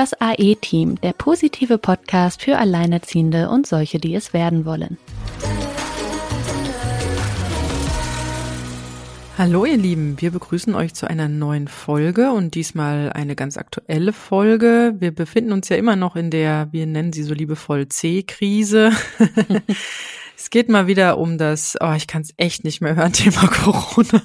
das 0.00 0.18
AE-Team, 0.18 0.98
der 1.02 1.12
positive 1.12 1.76
Podcast 1.76 2.40
für 2.40 2.56
Alleinerziehende 2.56 3.50
und 3.50 3.66
solche, 3.66 3.98
die 3.98 4.14
es 4.14 4.32
werden 4.32 4.64
wollen. 4.64 4.96
Hallo 9.36 9.66
ihr 9.66 9.76
Lieben, 9.76 10.18
wir 10.18 10.30
begrüßen 10.30 10.74
euch 10.74 10.94
zu 10.94 11.06
einer 11.06 11.28
neuen 11.28 11.68
Folge 11.68 12.32
und 12.32 12.54
diesmal 12.54 13.12
eine 13.12 13.36
ganz 13.36 13.58
aktuelle 13.58 14.14
Folge. 14.14 14.94
Wir 14.98 15.14
befinden 15.14 15.52
uns 15.52 15.68
ja 15.68 15.76
immer 15.76 15.96
noch 15.96 16.16
in 16.16 16.30
der, 16.30 16.68
wir 16.72 16.86
nennen 16.86 17.12
sie 17.12 17.22
so 17.22 17.34
liebevoll 17.34 17.86
C-Krise. 17.88 18.92
es 20.34 20.48
geht 20.48 20.70
mal 20.70 20.86
wieder 20.86 21.18
um 21.18 21.36
das, 21.36 21.76
oh, 21.78 21.92
ich 21.92 22.06
kann 22.06 22.22
es 22.22 22.32
echt 22.38 22.64
nicht 22.64 22.80
mehr 22.80 22.96
hören, 22.96 23.12
Thema 23.12 23.46
Corona. 23.48 24.22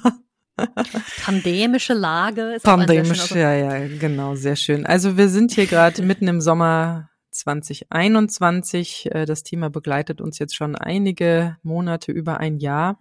Pandemische 1.24 1.94
Lage 1.94 2.54
ist 2.54 2.62
Pandemisch, 2.62 3.30
ja, 3.32 3.52
ja, 3.52 3.88
genau, 3.98 4.34
sehr 4.34 4.56
schön. 4.56 4.86
Also 4.86 5.16
wir 5.16 5.28
sind 5.28 5.52
hier 5.52 5.66
gerade 5.66 6.02
mitten 6.02 6.28
im 6.28 6.40
Sommer 6.40 7.10
2021. 7.30 9.10
Äh, 9.12 9.26
das 9.26 9.42
Thema 9.42 9.70
begleitet 9.70 10.20
uns 10.20 10.38
jetzt 10.38 10.56
schon 10.56 10.76
einige 10.76 11.56
Monate, 11.62 12.12
über 12.12 12.38
ein 12.38 12.58
Jahr. 12.58 12.98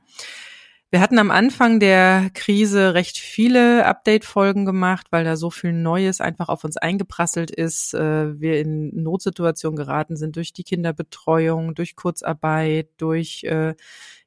Wir 0.91 1.01
hatten 1.01 1.19
am 1.19 1.31
Anfang 1.31 1.79
der 1.79 2.29
Krise 2.33 2.93
recht 2.93 3.17
viele 3.17 3.85
Update-Folgen 3.85 4.65
gemacht, 4.65 5.07
weil 5.09 5.25
da 5.25 5.35
so 5.35 5.49
viel 5.49 5.73
Neues 5.73 6.21
einfach 6.21 6.47
auf 6.47 6.63
uns 6.63 6.77
eingeprasselt 6.77 7.51
ist. 7.51 7.93
Äh, 7.93 8.39
wir 8.39 8.59
in 8.59 9.03
Notsituationen 9.03 9.75
geraten 9.75 10.15
sind 10.15 10.35
durch 10.35 10.53
die 10.53 10.63
Kinderbetreuung, 10.63 11.75
durch 11.75 11.95
Kurzarbeit, 11.95 12.89
durch 12.97 13.43
äh, 13.43 13.75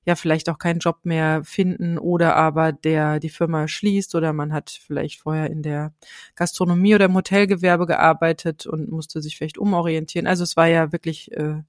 ja 0.08 0.16
vielleicht 0.16 0.48
auch 0.48 0.58
keinen 0.58 0.80
Job 0.80 1.00
mehr 1.04 1.42
finden 1.44 1.98
oder 1.98 2.34
aber 2.34 2.72
der 2.72 3.20
die 3.20 3.28
Firma 3.28 3.68
schließt 3.68 4.14
oder 4.14 4.32
man 4.32 4.52
hat 4.52 4.70
vielleicht 4.84 5.20
vorher 5.20 5.50
in 5.50 5.62
der 5.62 5.92
Gastronomie 6.34 6.94
oder 6.94 7.04
im 7.04 7.14
Hotelgewerbe 7.14 7.86
gearbeitet 7.86 8.66
und 8.66 8.90
musste 8.90 9.22
sich 9.22 9.36
vielleicht 9.36 9.58
umorientieren. 9.58 10.26
Also 10.26 10.44
es 10.44 10.56
war 10.56 10.66
ja 10.66 10.92
wirklich 10.92 11.30
äh, 11.32 11.62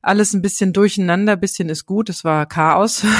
alles 0.00 0.32
ein 0.32 0.42
bisschen 0.42 0.72
durcheinander, 0.72 1.36
bisschen 1.36 1.68
ist 1.68 1.84
gut, 1.84 2.08
es 2.08 2.24
war 2.24 2.46
Chaos. 2.46 3.04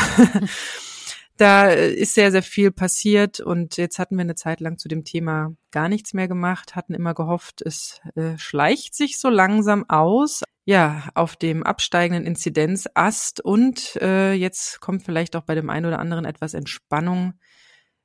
Da 1.36 1.68
äh, 1.68 1.92
ist 1.92 2.14
sehr, 2.14 2.30
sehr 2.30 2.44
viel 2.44 2.70
passiert 2.70 3.40
und 3.40 3.76
jetzt 3.76 3.98
hatten 3.98 4.14
wir 4.14 4.22
eine 4.22 4.36
Zeit 4.36 4.60
lang 4.60 4.78
zu 4.78 4.86
dem 4.86 5.04
Thema 5.04 5.52
gar 5.72 5.88
nichts 5.88 6.14
mehr 6.14 6.28
gemacht, 6.28 6.76
hatten 6.76 6.94
immer 6.94 7.12
gehofft, 7.12 7.60
es 7.60 8.00
äh, 8.14 8.38
schleicht 8.38 8.94
sich 8.94 9.18
so 9.18 9.30
langsam 9.30 9.84
aus. 9.88 10.44
Ja, 10.66 11.10
auf 11.14 11.36
dem 11.36 11.62
absteigenden 11.62 12.24
Inzidenzast 12.26 13.40
und 13.40 13.96
äh, 14.00 14.32
jetzt 14.32 14.80
kommt 14.80 15.02
vielleicht 15.02 15.36
auch 15.36 15.42
bei 15.42 15.54
dem 15.54 15.68
einen 15.68 15.84
oder 15.86 15.98
anderen 15.98 16.24
etwas 16.24 16.54
Entspannung 16.54 17.34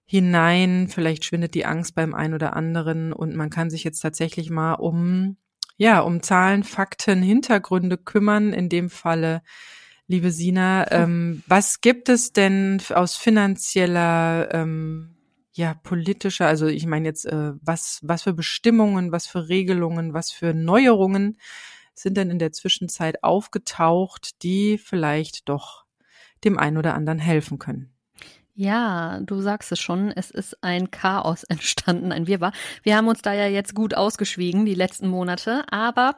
hinein. 0.05 0.89
Vielleicht 0.89 1.23
schwindet 1.23 1.53
die 1.53 1.65
Angst 1.65 1.95
beim 1.95 2.13
einen 2.13 2.33
oder 2.33 2.55
anderen 2.55 3.13
und 3.13 3.35
man 3.35 3.49
kann 3.49 3.69
sich 3.69 3.85
jetzt 3.85 4.02
tatsächlich 4.02 4.49
mal 4.49 4.73
um 4.73 5.37
ja, 5.77 6.02
um 6.02 6.21
Zahlen, 6.21 6.63
Fakten, 6.65 7.21
Hintergründe 7.21 7.97
kümmern. 7.97 8.52
In 8.52 8.67
dem 8.67 8.89
Falle 8.89 9.41
liebe 10.09 10.31
Sina. 10.31 10.91
Ähm, 10.91 11.43
was 11.47 11.80
gibt 11.80 12.09
es 12.09 12.33
denn 12.33 12.81
aus 12.93 13.15
finanzieller, 13.15 14.49
ähm, 14.52 15.15
ja, 15.53 15.75
politischer, 15.75 16.47
also 16.47 16.67
ich 16.67 16.85
meine 16.85 17.07
jetzt, 17.07 17.25
äh, 17.25 17.53
was, 17.61 17.99
was 18.02 18.23
für 18.23 18.33
Bestimmungen, 18.33 19.11
was 19.13 19.27
für 19.27 19.47
Regelungen, 19.47 20.13
was 20.13 20.31
für 20.31 20.53
Neuerungen 20.53 21.37
sind 22.00 22.16
denn 22.16 22.30
in 22.30 22.39
der 22.39 22.53
Zwischenzeit 22.53 23.23
aufgetaucht, 23.23 24.42
die 24.44 24.78
vielleicht 24.78 25.50
doch 25.50 25.86
dem 26.45 26.58
einen 26.58 26.78
oder 26.78 26.94
anderen 26.94 27.19
helfen 27.19 27.59
können? 27.59 27.94
Ja, 28.61 29.21
du 29.21 29.39
sagst 29.39 29.71
es 29.71 29.79
schon, 29.79 30.11
es 30.11 30.31
ist 30.31 30.61
ein 30.65 30.91
Chaos 30.91 31.43
entstanden, 31.47 32.11
ein 32.11 32.27
Wirrwarr. 32.27 32.52
Wir 32.83 32.97
haben 32.97 33.07
uns 33.07 33.21
da 33.21 33.31
ja 33.31 33.47
jetzt 33.47 33.73
gut 33.73 33.93
ausgeschwiegen, 33.93 34.65
die 34.65 34.75
letzten 34.75 35.07
Monate, 35.07 35.63
aber 35.71 36.17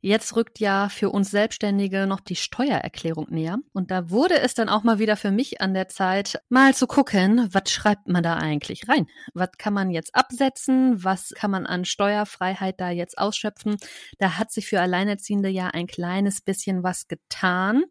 jetzt 0.00 0.34
rückt 0.34 0.60
ja 0.60 0.88
für 0.88 1.10
uns 1.10 1.30
Selbstständige 1.30 2.06
noch 2.06 2.20
die 2.20 2.36
Steuererklärung 2.36 3.26
näher. 3.28 3.58
Und 3.74 3.90
da 3.90 4.08
wurde 4.08 4.38
es 4.38 4.54
dann 4.54 4.70
auch 4.70 4.82
mal 4.82 4.98
wieder 4.98 5.18
für 5.18 5.30
mich 5.30 5.60
an 5.60 5.74
der 5.74 5.88
Zeit, 5.88 6.40
mal 6.48 6.74
zu 6.74 6.86
gucken, 6.86 7.50
was 7.52 7.70
schreibt 7.70 8.08
man 8.08 8.22
da 8.22 8.38
eigentlich 8.38 8.88
rein? 8.88 9.06
Was 9.34 9.50
kann 9.58 9.74
man 9.74 9.90
jetzt 9.90 10.14
absetzen? 10.14 11.04
Was 11.04 11.34
kann 11.36 11.50
man 11.50 11.66
an 11.66 11.84
Steuerfreiheit 11.84 12.80
da 12.80 12.88
jetzt 12.88 13.18
ausschöpfen? 13.18 13.76
Da 14.16 14.38
hat 14.38 14.50
sich 14.50 14.68
für 14.68 14.80
Alleinerziehende 14.80 15.50
ja 15.50 15.66
ein 15.66 15.86
kleines 15.86 16.40
bisschen 16.40 16.82
was 16.82 17.08
getan. 17.08 17.84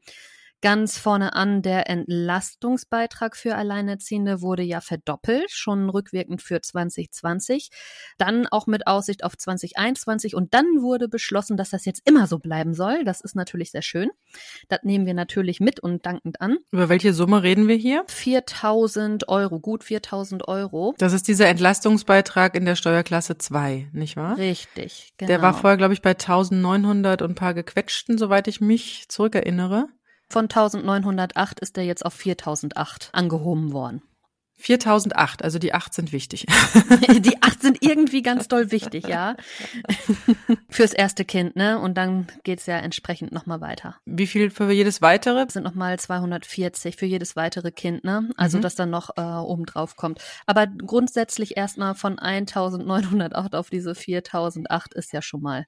Ganz 0.64 0.98
vorne 0.98 1.34
an, 1.34 1.62
der 1.62 1.90
Entlastungsbeitrag 1.90 3.36
für 3.36 3.56
Alleinerziehende 3.56 4.42
wurde 4.42 4.64
ja 4.64 4.80
verdoppelt, 4.80 5.52
schon 5.52 5.90
rückwirkend 5.90 6.42
für 6.42 6.62
2020, 6.62 7.68
dann 8.18 8.48
auch 8.48 8.66
mit 8.66 8.88
Aussicht 8.88 9.26
auf 9.26 9.38
2021 9.38 10.36
und 10.36 10.54
dann 10.54 10.64
wurde 10.80 11.10
beschlossen, 11.10 11.58
dass 11.58 11.72
das 11.72 11.84
jetzt 11.84 12.08
immer 12.08 12.28
so 12.28 12.40
bleiben 12.40 12.74
soll. 12.74 13.04
Das 13.04 13.20
ist 13.20 13.36
natürlich 13.36 13.72
sehr 13.72 13.82
schön. 13.82 14.10
Das 14.70 14.80
nehmen 14.84 15.06
wir 15.06 15.14
natürlich 15.14 15.60
mit 15.60 15.82
und 15.82 16.06
dankend 16.06 16.40
an. 16.40 16.56
Über 16.72 16.88
welche 16.88 17.14
Summe 17.14 17.44
reden 17.44 17.68
wir 17.68 17.76
hier? 17.76 18.06
4000 18.08 19.28
Euro, 19.28 19.60
gut 19.60 19.84
4000 19.84 20.48
Euro. 20.48 20.96
Das 20.98 21.12
ist 21.12 21.28
dieser 21.28 21.50
Entlastungsbeitrag 21.50 22.56
in 22.56 22.64
der 22.64 22.78
Steuerklasse 22.78 23.38
2, 23.38 23.90
nicht 23.92 24.16
wahr? 24.16 24.38
Richtig, 24.38 25.12
genau. 25.18 25.28
Der 25.28 25.42
war 25.42 25.52
genau. 25.52 25.62
vorher, 25.62 25.78
glaube 25.78 25.94
ich, 25.94 26.02
bei 26.02 26.12
1900 26.12 27.22
und 27.22 27.32
ein 27.32 27.36
paar 27.36 27.54
gequetschten, 27.54 28.18
soweit 28.18 28.48
ich 28.48 28.62
mich 28.62 29.10
zurückerinnere. 29.10 29.90
Von 30.34 30.46
1908 30.46 31.60
ist 31.60 31.78
er 31.78 31.84
jetzt 31.84 32.04
auf 32.04 32.16
4008 32.16 33.10
angehoben 33.12 33.72
worden. 33.72 34.02
4008, 34.58 35.44
also 35.44 35.60
die 35.60 35.76
acht 35.76 35.94
sind 35.94 36.12
wichtig. 36.12 36.48
die 37.20 37.40
acht 37.44 37.62
sind 37.62 37.78
irgendwie 37.82 38.24
ganz 38.24 38.48
doll 38.48 38.72
wichtig, 38.72 39.06
ja. 39.08 39.36
Fürs 40.70 40.94
erste 40.94 41.24
Kind, 41.24 41.56
ne? 41.56 41.78
Und 41.78 42.00
dann 42.00 42.26
geht's 42.44 42.66
ja 42.66 42.78
entsprechend 42.78 43.32
nochmal 43.32 43.62
weiter. 43.62 43.98
Wie 44.06 44.26
viel 44.26 44.50
für 44.50 44.72
jedes 44.72 45.04
weitere? 45.04 45.46
Das 45.46 45.54
sind 45.54 45.64
nochmal 45.66 46.00
240 46.00 46.96
für 46.96 47.06
jedes 47.06 47.36
weitere 47.36 47.72
Kind, 47.72 48.04
ne? 48.04 48.28
Also, 48.36 48.58
mhm. 48.58 48.64
das 48.64 48.74
dann 48.74 48.90
noch 48.90 49.12
äh, 49.16 49.22
oben 49.22 49.68
drauf 49.68 49.98
kommt. 49.98 50.20
Aber 50.48 50.66
grundsätzlich 50.66 51.58
erstmal 51.58 51.94
von 51.94 52.18
1908 52.18 53.54
auf 53.54 53.70
diese 53.70 53.94
4008 53.94 54.96
ist 54.96 55.14
ja 55.14 55.22
schon 55.22 55.44
mal 55.44 55.68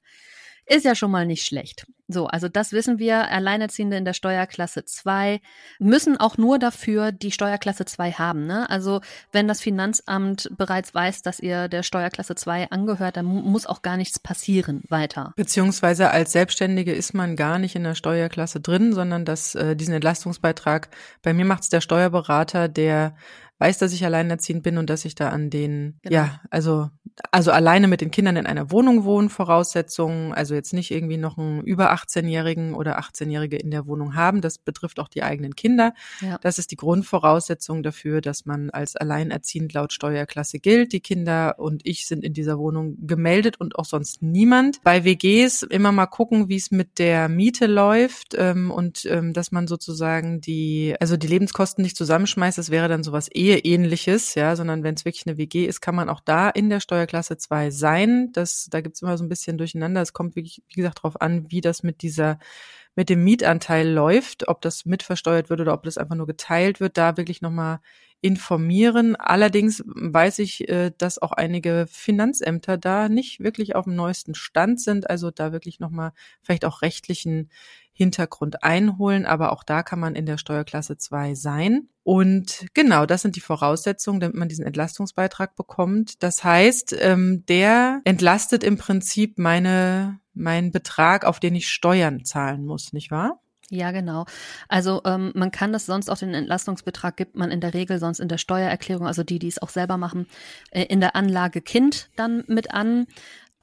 ist 0.66 0.86
ja 0.86 0.96
schon 0.96 1.12
mal 1.12 1.26
nicht 1.26 1.46
schlecht. 1.46 1.86
So, 2.08 2.28
also 2.28 2.48
das 2.48 2.72
wissen 2.72 3.00
wir. 3.00 3.32
Alleinerziehende 3.32 3.98
in 3.98 4.06
der 4.06 4.14
Steuerklasse 4.14 4.86
2 4.86 5.42
müssen 5.80 6.18
auch 6.18 6.38
nur 6.38 6.60
dafür 6.60 7.12
die 7.12 7.32
Steuerklasse 7.32 7.86
2 7.86 8.12
haben. 8.14 8.46
Ne? 8.46 8.70
Also 8.70 9.02
wenn 9.32 9.48
das 9.48 9.60
Finanzamt 9.60 10.50
bereits 10.56 10.94
weiß, 10.94 11.24
dass 11.24 11.40
ihr 11.40 11.68
der 11.68 11.82
Steuerklasse 11.82 12.36
2 12.36 12.70
angehört, 12.70 13.18
dann 13.18 13.26
muss 13.26 13.66
auch 13.66 13.82
gar 13.82 13.98
nichts 13.98 14.20
passieren 14.20 14.84
weiter. 14.88 15.34
Beziehungsweise 15.36 16.12
als 16.12 16.32
Selbstständige 16.32 16.94
ist 16.94 17.14
man 17.16 17.36
gar 17.36 17.58
nicht 17.58 17.76
in 17.76 17.84
der 17.84 17.96
Steuerklasse 17.96 18.60
drin, 18.60 18.94
sondern 18.94 19.26
dass 19.26 19.56
äh, 19.56 19.76
diesen 19.76 19.96
Entlastungsbeitrag, 19.96 20.90
bei 21.24 21.34
mir 21.34 21.46
macht 21.46 21.64
es 21.64 21.70
der 21.70 21.82
Steuerberater, 21.82 22.68
der 22.68 23.16
weiß, 23.60 23.78
dass 23.78 23.94
ich 23.94 24.04
alleinerziehend 24.04 24.64
bin 24.64 24.78
und 24.78 24.90
dass 24.90 25.06
ich 25.06 25.16
da 25.16 25.30
an 25.30 25.50
den, 25.50 26.00
genau. 26.02 26.16
ja, 26.16 26.42
also, 26.50 26.90
also 27.32 27.52
alleine 27.52 27.88
mit 27.88 28.02
den 28.02 28.12
Kindern 28.12 28.36
in 28.36 28.46
einer 28.46 28.70
Wohnung 28.72 29.06
wohnen, 29.06 29.30
Voraussetzungen, 29.30 30.34
also 30.34 30.56
jetzt 30.56 30.74
nicht 30.74 30.92
irgendwie 30.92 31.16
noch 31.16 31.38
einen 31.38 31.62
über 31.62 31.94
18-Jährigen 31.94 32.74
oder 32.74 33.00
18-Jährige 33.00 33.56
in 33.56 33.72
der 33.72 33.88
Wohnung 33.88 34.16
haben. 34.16 34.42
Das 34.42 34.58
betrifft 34.58 35.00
auch 35.00 35.08
die 35.08 35.24
eigenen 35.24 35.56
Kinder. 35.56 35.94
Ja. 36.20 36.38
Das 36.42 36.58
ist 36.58 36.72
die 36.72 36.76
Grundvoraussetzung 36.76 37.82
dafür, 37.82 38.20
dass 38.20 38.46
man 38.46 38.70
als 38.72 38.98
alleinerziehend 38.98 39.72
laut 39.74 39.94
Steuerklasse 39.94 40.60
gilt. 40.60 40.92
Die 40.92 41.00
Kinder 41.00 41.58
und 41.58 41.86
ich 41.86 42.08
sind 42.08 42.26
in 42.26 42.34
dieser 42.34 42.58
Wohnung 42.60 42.98
gemeldet 43.08 43.60
und 43.60 43.78
auch 43.78 43.86
sonst 43.86 44.22
niemand. 44.22 44.84
Bei 44.84 45.06
WGs 45.06 45.64
immer 45.64 45.94
mal 45.94 46.08
gucken, 46.08 46.50
wie 46.50 46.58
es 46.58 46.72
mit 46.72 47.00
der 47.00 47.30
Miete 47.30 47.68
läuft 47.68 48.36
ähm, 48.38 48.70
und 48.70 49.06
ähm, 49.06 49.32
dass 49.32 49.54
man 49.54 49.68
sozusagen 49.68 50.42
die, 50.42 50.96
also 51.00 51.16
die 51.16 51.28
Lebenskosten 51.28 51.82
nicht 51.82 51.96
zusammenschmeißt. 51.96 52.58
Das 52.58 52.70
wäre 52.70 52.90
dann 52.90 53.04
sowas 53.04 53.30
eh 53.34 53.45
Eheähnliches, 53.46 54.36
ja, 54.36 54.56
sondern 54.56 54.84
wenn 54.84 54.96
es 54.96 55.06
wirklich 55.06 55.28
eine 55.28 55.38
WG 55.38 55.66
ist, 55.66 55.82
kann 55.82 55.96
man 55.96 56.10
auch 56.10 56.20
da 56.20 56.50
in 56.50 56.70
der 56.70 56.80
Steuerklasse 56.80 57.38
2 57.38 57.70
sein. 57.70 58.32
Das, 58.34 58.68
da 58.72 58.82
gibt's 58.82 59.02
immer 59.02 59.18
so 59.18 59.24
ein 59.24 59.30
bisschen 59.30 59.58
durcheinander. 59.58 60.02
Es 60.02 60.14
kommt 60.14 60.36
wirklich, 60.36 60.64
wie 60.68 60.76
gesagt, 60.76 61.00
darauf 61.00 61.22
an, 61.22 61.52
wie 61.52 61.62
das 61.62 61.84
mit 61.84 62.02
dieser 62.02 62.40
mit 62.96 63.10
dem 63.10 63.24
Mietanteil 63.24 63.90
läuft, 63.90 64.48
ob 64.48 64.62
das 64.62 64.86
mitversteuert 64.86 65.50
wird 65.50 65.60
oder 65.62 65.74
ob 65.74 65.84
das 65.84 65.98
einfach 65.98 66.16
nur 66.16 66.28
geteilt 66.28 66.80
wird, 66.80 66.98
da 66.98 67.18
wirklich 67.18 67.42
nochmal 67.42 67.82
informieren. 68.26 69.16
Allerdings 69.16 69.84
weiß 69.86 70.40
ich, 70.40 70.68
äh, 70.68 70.92
dass 70.98 71.22
auch 71.22 71.32
einige 71.32 71.86
Finanzämter 71.88 72.76
da 72.76 73.08
nicht 73.08 73.40
wirklich 73.40 73.76
auf 73.76 73.86
dem 73.86 73.96
neuesten 73.96 74.34
Stand 74.34 74.82
sind, 74.82 75.08
also 75.08 75.30
da 75.30 75.52
wirklich 75.52 75.80
nochmal 75.80 76.12
vielleicht 76.42 76.66
auch 76.66 76.82
rechtlichen 76.82 77.52
Hintergrund 77.94 78.64
einholen, 78.64 79.28
aber 79.28 79.54
auch 79.54 79.64
da 79.64 79.84
kann 79.84 80.00
man 80.00 80.16
in 80.16 80.26
der 80.26 80.40
Steuerklasse 80.40 80.98
2 80.98 81.36
sein. 81.36 81.88
Und 82.02 82.66
genau, 82.74 83.06
das 83.06 83.22
sind 83.22 83.36
die 83.36 83.42
Voraussetzungen, 83.42 84.20
damit 84.20 84.36
man 84.36 84.50
diesen 84.50 84.66
Entlastungsbeitrag 84.66 85.56
bekommt. 85.56 86.24
Das 86.24 86.44
heißt, 86.44 86.96
ähm, 87.00 87.46
der 87.46 88.02
entlastet 88.06 88.64
im 88.64 88.78
Prinzip 88.78 89.38
meine, 89.38 90.20
meinen 90.34 90.72
Betrag, 90.72 91.26
auf 91.26 91.40
den 91.40 91.54
ich 91.54 91.70
Steuern 91.70 92.26
zahlen 92.26 92.66
muss, 92.66 92.92
nicht 92.92 93.12
wahr? 93.12 93.40
Ja, 93.72 93.92
genau. 93.92 94.26
Also 94.68 95.02
ähm, 95.06 95.32
man 95.34 95.50
kann 95.52 95.74
das 95.74 95.88
sonst 95.88 96.10
auch 96.10 96.20
den 96.20 96.36
Entlastungsbetrag 96.36 97.18
gibt 97.18 97.36
man 97.36 97.50
in 97.50 97.62
der 97.62 97.74
Regel 97.74 97.98
sonst 98.00 98.20
in 98.20 98.28
der 98.28 98.38
Steuererklärung, 98.38 99.08
also 99.08 99.24
die, 99.24 99.40
die 99.40 99.48
es 99.48 99.60
auch 99.60 99.70
selber 99.70 99.98
machen, 99.98 100.28
äh, 100.70 100.84
in 100.84 101.00
der 101.00 101.16
Anlage 101.16 101.62
Kind 101.62 102.10
dann 102.16 102.44
mit 102.48 102.72
an. 102.72 103.08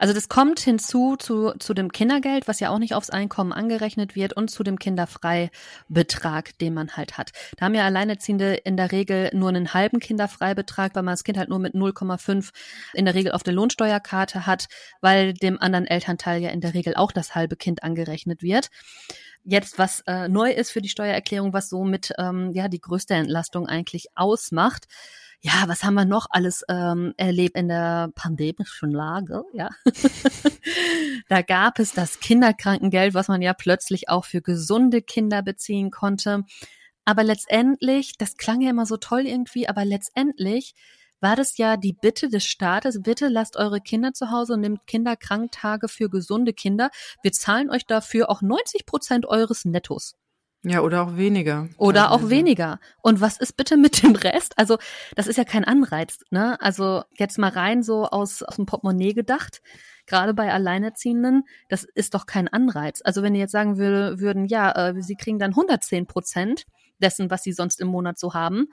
Also 0.02 0.14
das 0.14 0.28
kommt 0.28 0.58
hinzu 0.58 1.14
zu, 1.16 1.52
zu 1.60 1.74
dem 1.74 1.92
Kindergeld, 1.92 2.48
was 2.48 2.58
ja 2.58 2.70
auch 2.70 2.80
nicht 2.80 2.92
aufs 2.92 3.08
Einkommen 3.08 3.52
angerechnet 3.52 4.16
wird 4.16 4.32
und 4.32 4.50
zu 4.50 4.64
dem 4.64 4.80
Kinderfreibetrag, 4.80 6.58
den 6.58 6.74
man 6.74 6.96
halt 6.96 7.18
hat. 7.18 7.30
Da 7.56 7.66
haben 7.66 7.76
ja 7.76 7.84
Alleinerziehende 7.84 8.54
in 8.54 8.76
der 8.76 8.90
Regel 8.90 9.30
nur 9.32 9.50
einen 9.50 9.74
halben 9.74 10.00
Kinderfreibetrag, 10.00 10.96
weil 10.96 11.04
man 11.04 11.12
das 11.12 11.22
Kind 11.22 11.38
halt 11.38 11.50
nur 11.50 11.60
mit 11.60 11.76
0,5 11.76 12.50
in 12.94 13.04
der 13.04 13.14
Regel 13.14 13.30
auf 13.30 13.44
der 13.44 13.54
Lohnsteuerkarte 13.54 14.44
hat, 14.44 14.66
weil 15.00 15.34
dem 15.34 15.62
anderen 15.62 15.86
Elternteil 15.86 16.42
ja 16.42 16.50
in 16.50 16.60
der 16.60 16.74
Regel 16.74 16.96
auch 16.96 17.12
das 17.12 17.36
halbe 17.36 17.54
Kind 17.54 17.84
angerechnet 17.84 18.42
wird 18.42 18.70
jetzt 19.44 19.76
was 19.76 20.02
äh, 20.06 20.28
neu 20.28 20.52
ist 20.52 20.70
für 20.70 20.80
die 20.80 20.88
Steuererklärung, 20.88 21.52
was 21.52 21.68
so 21.68 21.82
mit 21.82 22.12
ähm, 22.16 22.52
ja 22.52 22.68
die 22.68 22.80
größte 22.80 23.14
Entlastung 23.14 23.66
eigentlich 23.66 24.06
ausmacht 24.14 24.86
ja, 25.44 25.64
was 25.66 25.82
haben 25.82 25.94
wir 25.94 26.04
noch 26.04 26.26
alles 26.30 26.64
ähm, 26.68 27.14
erlebt 27.16 27.56
in 27.56 27.66
der 27.66 28.10
pandemischen 28.14 28.92
Lage? 28.92 29.42
Ja, 29.52 29.70
da 31.28 31.42
gab 31.42 31.80
es 31.80 31.92
das 31.92 32.20
Kinderkrankengeld, 32.20 33.12
was 33.12 33.26
man 33.26 33.42
ja 33.42 33.52
plötzlich 33.52 34.08
auch 34.08 34.24
für 34.24 34.40
gesunde 34.40 35.02
Kinder 35.02 35.42
beziehen 35.42 35.90
konnte. 35.90 36.44
Aber 37.04 37.24
letztendlich, 37.24 38.16
das 38.18 38.36
klang 38.36 38.60
ja 38.60 38.70
immer 38.70 38.86
so 38.86 38.96
toll 38.96 39.26
irgendwie, 39.26 39.68
aber 39.68 39.84
letztendlich 39.84 40.74
war 41.20 41.34
das 41.34 41.56
ja 41.56 41.76
die 41.76 41.92
Bitte 41.92 42.28
des 42.28 42.44
Staates, 42.44 43.02
bitte 43.02 43.26
lasst 43.26 43.56
eure 43.56 43.80
Kinder 43.80 44.12
zu 44.12 44.30
Hause 44.30 44.54
und 44.54 44.60
nehmt 44.60 44.86
Kinderkranktage 44.86 45.88
für 45.88 46.08
gesunde 46.08 46.52
Kinder. 46.52 46.90
Wir 47.22 47.32
zahlen 47.32 47.68
euch 47.68 47.86
dafür 47.86 48.30
auch 48.30 48.42
90 48.42 48.86
Prozent 48.86 49.26
eures 49.26 49.64
Nettos. 49.64 50.14
Ja, 50.64 50.80
oder 50.80 51.02
auch 51.02 51.16
weniger. 51.16 51.68
Oder 51.76 52.12
auch 52.12 52.30
weniger. 52.30 52.78
Und 53.02 53.20
was 53.20 53.36
ist 53.36 53.56
bitte 53.56 53.76
mit 53.76 54.02
dem 54.02 54.14
Rest? 54.14 54.56
Also, 54.58 54.78
das 55.16 55.26
ist 55.26 55.36
ja 55.36 55.44
kein 55.44 55.64
Anreiz, 55.64 56.20
ne? 56.30 56.60
Also, 56.60 57.02
jetzt 57.18 57.36
mal 57.36 57.50
rein 57.50 57.82
so 57.82 58.06
aus, 58.06 58.44
aus 58.44 58.56
dem 58.56 58.66
Portemonnaie 58.66 59.12
gedacht. 59.12 59.60
Gerade 60.06 60.34
bei 60.34 60.52
Alleinerziehenden, 60.52 61.44
das 61.68 61.82
ist 61.82 62.14
doch 62.14 62.26
kein 62.26 62.46
Anreiz. 62.46 63.00
Also, 63.04 63.24
wenn 63.24 63.34
die 63.34 63.40
jetzt 63.40 63.50
sagen 63.50 63.76
würde, 63.76 64.20
würden, 64.20 64.46
ja, 64.46 64.70
äh, 64.90 65.02
sie 65.02 65.16
kriegen 65.16 65.40
dann 65.40 65.50
110 65.50 66.06
Prozent 66.06 66.64
dessen, 67.00 67.28
was 67.28 67.42
sie 67.42 67.52
sonst 67.52 67.80
im 67.80 67.88
Monat 67.88 68.18
so 68.18 68.32
haben, 68.34 68.68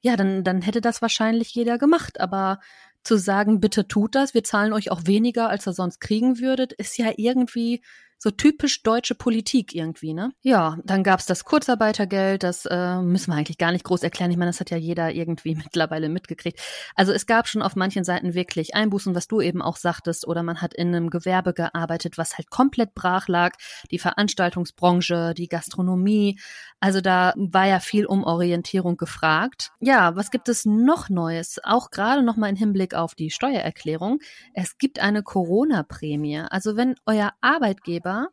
ja, 0.00 0.16
dann, 0.16 0.44
dann 0.44 0.62
hätte 0.62 0.80
das 0.80 1.02
wahrscheinlich 1.02 1.52
jeder 1.54 1.76
gemacht. 1.76 2.20
Aber 2.20 2.60
zu 3.02 3.16
sagen, 3.16 3.60
bitte 3.60 3.88
tut 3.88 4.14
das, 4.14 4.32
wir 4.32 4.44
zahlen 4.44 4.72
euch 4.72 4.92
auch 4.92 5.06
weniger, 5.06 5.48
als 5.48 5.66
ihr 5.66 5.72
sonst 5.72 6.00
kriegen 6.00 6.38
würdet, 6.38 6.72
ist 6.72 6.96
ja 6.98 7.10
irgendwie 7.16 7.82
so 8.22 8.30
typisch 8.30 8.84
deutsche 8.84 9.16
Politik 9.16 9.74
irgendwie, 9.74 10.14
ne? 10.14 10.30
Ja, 10.42 10.78
dann 10.84 11.02
gab's 11.02 11.26
das 11.26 11.44
Kurzarbeitergeld, 11.44 12.44
das 12.44 12.66
äh, 12.66 13.00
müssen 13.00 13.32
wir 13.32 13.36
eigentlich 13.36 13.58
gar 13.58 13.72
nicht 13.72 13.82
groß 13.82 14.04
erklären. 14.04 14.30
Ich 14.30 14.36
meine, 14.36 14.50
das 14.50 14.60
hat 14.60 14.70
ja 14.70 14.76
jeder 14.76 15.10
irgendwie 15.10 15.54
mittlerweile 15.56 16.08
mitgekriegt. 16.08 16.60
Also 16.94 17.10
es 17.10 17.26
gab 17.26 17.48
schon 17.48 17.62
auf 17.62 17.74
manchen 17.74 18.04
Seiten 18.04 18.34
wirklich 18.34 18.76
Einbußen, 18.76 19.16
was 19.16 19.26
du 19.26 19.40
eben 19.40 19.60
auch 19.60 19.76
sagtest, 19.76 20.24
oder 20.28 20.44
man 20.44 20.62
hat 20.62 20.72
in 20.72 20.94
einem 20.94 21.10
Gewerbe 21.10 21.52
gearbeitet, 21.52 22.16
was 22.16 22.38
halt 22.38 22.48
komplett 22.48 22.94
brach 22.94 23.26
lag. 23.26 23.56
Die 23.90 23.98
Veranstaltungsbranche, 23.98 25.34
die 25.36 25.48
Gastronomie. 25.48 26.38
Also 26.78 27.00
da 27.00 27.32
war 27.36 27.66
ja 27.66 27.80
viel 27.80 28.06
Umorientierung 28.06 28.96
gefragt. 28.98 29.72
Ja, 29.80 30.14
was 30.14 30.30
gibt 30.30 30.48
es 30.48 30.64
noch 30.64 31.08
Neues? 31.08 31.58
Auch 31.64 31.90
gerade 31.90 32.22
nochmal 32.22 32.50
im 32.50 32.56
Hinblick 32.56 32.94
auf 32.94 33.16
die 33.16 33.32
Steuererklärung. 33.32 34.20
Es 34.54 34.78
gibt 34.78 35.00
eine 35.00 35.24
Corona-Prämie. 35.24 36.44
Also 36.50 36.76
wenn 36.76 36.94
euer 37.04 37.32
Arbeitgeber 37.40 38.11
Arbeitgeber 38.12 38.32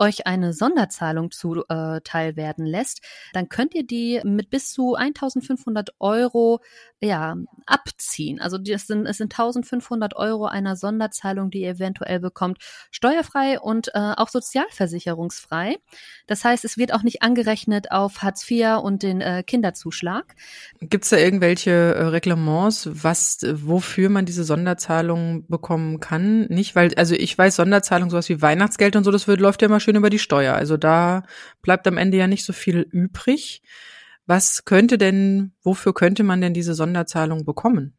euch 0.00 0.26
eine 0.26 0.52
Sonderzahlung 0.52 1.30
zuteil 1.30 2.36
werden 2.36 2.64
lässt, 2.64 3.02
dann 3.34 3.48
könnt 3.48 3.74
ihr 3.74 3.86
die 3.86 4.20
mit 4.24 4.50
bis 4.50 4.72
zu 4.72 4.94
1500 4.94 5.90
Euro 6.00 6.60
ja, 7.02 7.36
abziehen. 7.66 8.40
Also 8.40 8.58
das 8.58 8.86
sind, 8.86 9.06
es 9.06 9.16
sind 9.16 9.32
1500 9.32 10.16
Euro 10.16 10.46
einer 10.46 10.76
Sonderzahlung, 10.76 11.50
die 11.50 11.62
ihr 11.62 11.70
eventuell 11.70 12.20
bekommt, 12.20 12.58
steuerfrei 12.90 13.58
und 13.58 13.88
äh, 13.94 14.12
auch 14.16 14.28
sozialversicherungsfrei. 14.28 15.78
Das 16.26 16.44
heißt, 16.44 16.64
es 16.64 16.76
wird 16.76 16.92
auch 16.92 17.02
nicht 17.02 17.22
angerechnet 17.22 17.90
auf 17.90 18.22
Hartz 18.22 18.48
IV 18.50 18.80
und 18.82 19.02
den 19.02 19.22
äh, 19.22 19.42
Kinderzuschlag. 19.46 20.34
Gibt 20.80 21.04
es 21.04 21.10
da 21.10 21.16
irgendwelche 21.16 21.70
äh, 21.70 22.02
Reglements, 22.04 22.90
was, 22.92 23.38
wofür 23.50 24.10
man 24.10 24.26
diese 24.26 24.44
Sonderzahlung 24.44 25.46
bekommen 25.48 26.00
kann? 26.00 26.46
Nicht, 26.48 26.76
weil, 26.76 26.94
also 26.96 27.14
ich 27.14 27.36
weiß, 27.36 27.56
Sonderzahlung, 27.56 28.10
sowas 28.10 28.28
wie 28.28 28.42
Weihnachtsgeld 28.42 28.96
und 28.96 29.04
so, 29.04 29.10
das 29.10 29.26
wird, 29.26 29.40
läuft 29.40 29.62
ja 29.62 29.66
immer 29.66 29.80
schön 29.80 29.96
über 29.96 30.10
die 30.10 30.18
Steuer. 30.18 30.54
Also 30.54 30.76
da 30.76 31.22
bleibt 31.62 31.86
am 31.86 31.96
Ende 31.96 32.18
ja 32.18 32.26
nicht 32.26 32.44
so 32.44 32.52
viel 32.52 32.80
übrig. 32.80 33.62
Was 34.30 34.64
könnte 34.64 34.96
denn, 34.96 35.54
wofür 35.60 35.92
könnte 35.92 36.22
man 36.22 36.40
denn 36.40 36.54
diese 36.54 36.74
Sonderzahlung 36.74 37.44
bekommen? 37.44 37.98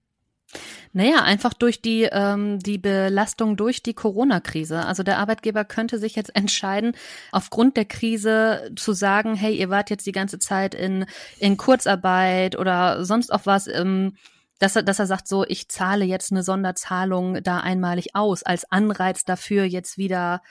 Naja, 0.93 1.23
einfach 1.23 1.53
durch 1.53 1.81
die, 1.81 2.03
ähm, 2.03 2.57
die 2.59 2.77
Belastung 2.77 3.57
durch 3.57 3.83
die 3.83 3.93
Corona-Krise. 3.93 4.85
Also 4.85 5.03
der 5.03 5.17
Arbeitgeber 5.17 5.65
könnte 5.65 5.99
sich 5.99 6.15
jetzt 6.15 6.33
entscheiden, 6.33 6.95
aufgrund 7.33 7.75
der 7.75 7.83
Krise 7.83 8.71
zu 8.77 8.93
sagen, 8.93 9.35
hey, 9.35 9.57
ihr 9.57 9.69
wart 9.69 9.89
jetzt 9.89 10.05
die 10.05 10.13
ganze 10.13 10.39
Zeit 10.39 10.73
in, 10.73 11.05
in 11.37 11.57
Kurzarbeit 11.57 12.57
oder 12.57 13.03
sonst 13.03 13.33
auch 13.33 13.45
was. 13.45 13.67
Ähm, 13.67 14.15
dass 14.57 14.77
er, 14.77 14.83
dass 14.83 14.99
er 14.99 15.07
sagt, 15.07 15.27
so, 15.27 15.43
ich 15.45 15.67
zahle 15.67 16.05
jetzt 16.05 16.31
eine 16.31 16.43
Sonderzahlung 16.43 17.43
da 17.43 17.57
einmalig 17.57 18.15
aus, 18.15 18.43
als 18.43 18.71
Anreiz 18.71 19.25
dafür, 19.25 19.65
jetzt 19.65 19.97
wieder 19.97 20.41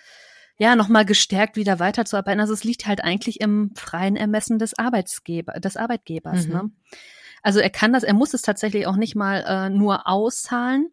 ja, 0.60 0.76
nochmal 0.76 1.06
gestärkt 1.06 1.56
wieder 1.56 1.78
weiterzuarbeiten. 1.78 2.38
Also 2.38 2.52
es 2.52 2.64
liegt 2.64 2.86
halt 2.86 3.02
eigentlich 3.02 3.40
im 3.40 3.70
freien 3.74 4.14
Ermessen 4.14 4.58
des 4.58 4.78
Arbeitsgeber, 4.78 5.54
des 5.54 5.78
Arbeitgebers. 5.78 6.46
Mhm. 6.46 6.52
Ne? 6.52 6.70
Also 7.42 7.60
er 7.60 7.70
kann 7.70 7.94
das, 7.94 8.02
er 8.02 8.12
muss 8.12 8.34
es 8.34 8.42
tatsächlich 8.42 8.86
auch 8.86 8.96
nicht 8.96 9.16
mal 9.16 9.42
äh, 9.48 9.70
nur 9.70 10.06
auszahlen. 10.06 10.90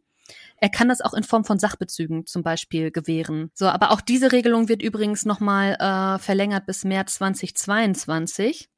Er 0.55 0.69
kann 0.69 0.87
das 0.87 1.01
auch 1.01 1.13
in 1.13 1.23
Form 1.23 1.43
von 1.43 1.59
Sachbezügen 1.59 2.25
zum 2.25 2.43
Beispiel 2.43 2.91
gewähren. 2.91 3.51
So, 3.53 3.67
aber 3.67 3.91
auch 3.91 3.99
diese 3.99 4.31
Regelung 4.31 4.69
wird 4.69 4.81
übrigens 4.81 5.25
nochmal 5.25 5.73
äh, 5.73 6.17
verlängert 6.17 6.65
bis 6.65 6.85
März 6.85 7.15
2022 7.15 8.69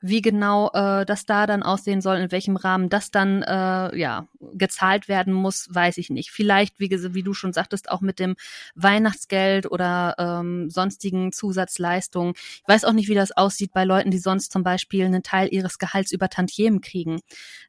wie 0.00 0.22
genau 0.22 0.70
äh, 0.74 1.04
das 1.04 1.26
da 1.26 1.46
dann 1.46 1.62
aussehen 1.62 2.00
soll, 2.00 2.18
in 2.18 2.30
welchem 2.30 2.56
Rahmen 2.56 2.88
das 2.88 3.10
dann 3.10 3.42
äh, 3.42 3.96
ja 3.98 4.28
gezahlt 4.52 5.08
werden 5.08 5.32
muss, 5.32 5.68
weiß 5.70 5.98
ich 5.98 6.10
nicht. 6.10 6.30
Vielleicht, 6.30 6.78
wie, 6.78 6.90
wie 6.90 7.22
du 7.22 7.34
schon 7.34 7.52
sagtest, 7.52 7.90
auch 7.90 8.00
mit 8.00 8.18
dem 8.18 8.36
Weihnachtsgeld 8.74 9.70
oder 9.70 10.14
ähm, 10.18 10.70
sonstigen 10.70 11.32
Zusatzleistungen. 11.32 12.34
Ich 12.36 12.68
weiß 12.68 12.84
auch 12.84 12.92
nicht, 12.92 13.08
wie 13.08 13.14
das 13.14 13.32
aussieht 13.32 13.72
bei 13.72 13.84
Leuten, 13.84 14.10
die 14.10 14.18
sonst 14.18 14.52
zum 14.52 14.62
Beispiel 14.62 15.04
einen 15.04 15.22
Teil 15.22 15.48
ihres 15.52 15.78
Gehalts 15.78 16.12
über 16.12 16.28
Tantiemen 16.28 16.80
kriegen. 16.80 17.20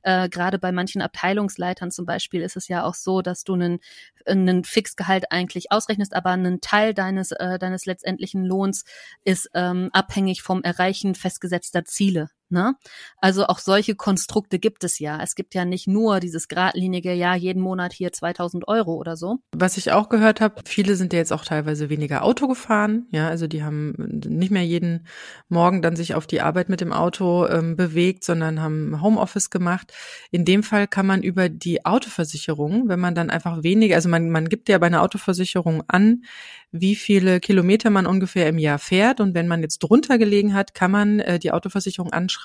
Äh, 0.03 0.29
Gerade 0.29 0.59
bei 0.59 0.71
manchen 0.71 1.01
Abteilungsleitern 1.01 1.89
zum 1.91 2.05
Beispiel 2.05 2.41
ist 2.41 2.57
es 2.57 2.67
ja 2.67 2.83
auch 2.83 2.95
so, 2.95 3.21
dass 3.21 3.43
du 3.43 3.53
einen, 3.53 3.79
einen 4.25 4.63
Fixgehalt 4.63 5.31
eigentlich 5.31 5.71
ausrechnest, 5.71 6.13
aber 6.13 6.30
einen 6.31 6.61
Teil 6.61 6.94
deines, 6.94 7.31
äh, 7.31 7.57
deines 7.57 7.85
letztendlichen 7.85 8.45
Lohns 8.45 8.85
ist 9.23 9.49
ähm, 9.56 9.89
abhängig 9.94 10.44
vom 10.44 10.61
Erreichen 10.61 11.15
festgesetzter 11.15 11.85
Ziele. 11.85 12.19
Ziele 12.19 12.38
Ne? 12.51 12.73
Also 13.21 13.45
auch 13.45 13.59
solche 13.59 13.94
Konstrukte 13.94 14.57
gibt 14.57 14.83
es 14.83 14.97
ja. 14.97 15.21
Es 15.21 15.35
gibt 15.35 15.53
ja 15.53 15.65
nicht 15.65 15.87
nur 15.87 16.19
dieses 16.19 16.47
geradlinige, 16.47 17.13
ja, 17.13 17.35
jeden 17.35 17.61
Monat 17.61 17.94
hier 17.94 18.11
2000 18.11 18.68
Euro 18.68 18.95
oder 18.95 19.15
so. 19.15 19.37
Was 19.51 19.77
ich 19.77 19.91
auch 19.91 20.09
gehört 20.09 20.41
habe, 20.41 20.56
viele 20.65 20.95
sind 20.95 21.13
ja 21.13 21.19
jetzt 21.19 21.31
auch 21.31 21.45
teilweise 21.45 21.91
weniger 21.91 22.23
Auto 22.23 22.47
gefahren. 22.47 23.06
Ja, 23.11 23.27
also 23.27 23.45
die 23.45 23.63
haben 23.63 23.94
nicht 23.97 24.49
mehr 24.49 24.65
jeden 24.65 25.06
Morgen 25.47 25.83
dann 25.83 25.95
sich 25.95 26.15
auf 26.15 26.25
die 26.25 26.41
Arbeit 26.41 26.69
mit 26.69 26.81
dem 26.81 26.91
Auto 26.91 27.45
ähm, 27.45 27.75
bewegt, 27.75 28.23
sondern 28.23 28.61
haben 28.61 28.99
Homeoffice 28.99 29.51
gemacht. 29.51 29.94
In 30.31 30.44
dem 30.44 30.63
Fall 30.63 30.87
kann 30.87 31.06
man 31.06 31.21
über 31.21 31.49
die 31.49 31.85
Autoversicherung, 31.85 32.89
wenn 32.89 32.99
man 32.99 33.13
dann 33.13 33.29
einfach 33.29 33.61
weniger, 33.61 33.95
also 33.95 34.09
man, 34.09 34.31
man 34.31 34.49
gibt 34.49 34.69
ja 34.69 34.79
bei 34.79 34.87
einer 34.87 35.03
Autoversicherung 35.03 35.83
an, 35.87 36.23
wie 36.71 36.95
viele 36.95 37.39
Kilometer 37.39 37.91
man 37.91 38.07
ungefähr 38.07 38.47
im 38.47 38.57
Jahr 38.57 38.79
fährt. 38.79 39.19
Und 39.19 39.35
wenn 39.35 39.47
man 39.47 39.61
jetzt 39.61 39.79
drunter 39.79 40.18
gelegen 40.18 40.56
hat, 40.56 40.73
kann 40.73 40.91
man 40.91 41.19
äh, 41.19 41.37
die 41.37 41.51
Autoversicherung 41.51 42.11
anschreiben 42.11 42.38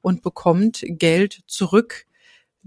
und 0.00 0.22
bekommt 0.22 0.84
Geld 0.86 1.42
zurück, 1.46 2.06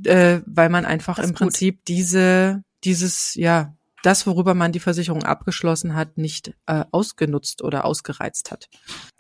äh, 0.04 0.42
weil 0.46 0.70
man 0.70 0.86
einfach 0.86 1.20
im 1.20 1.34
Prinzip 1.34 1.78
gut. 1.78 1.88
diese, 1.88 2.64
dieses, 2.84 3.36
ja, 3.36 3.77
das, 4.08 4.26
worüber 4.26 4.54
man 4.54 4.72
die 4.72 4.80
Versicherung 4.80 5.24
abgeschlossen 5.24 5.94
hat, 5.94 6.18
nicht 6.18 6.54
äh, 6.66 6.86
ausgenutzt 6.92 7.62
oder 7.62 7.84
ausgereizt 7.84 8.52
hat. 8.52 8.70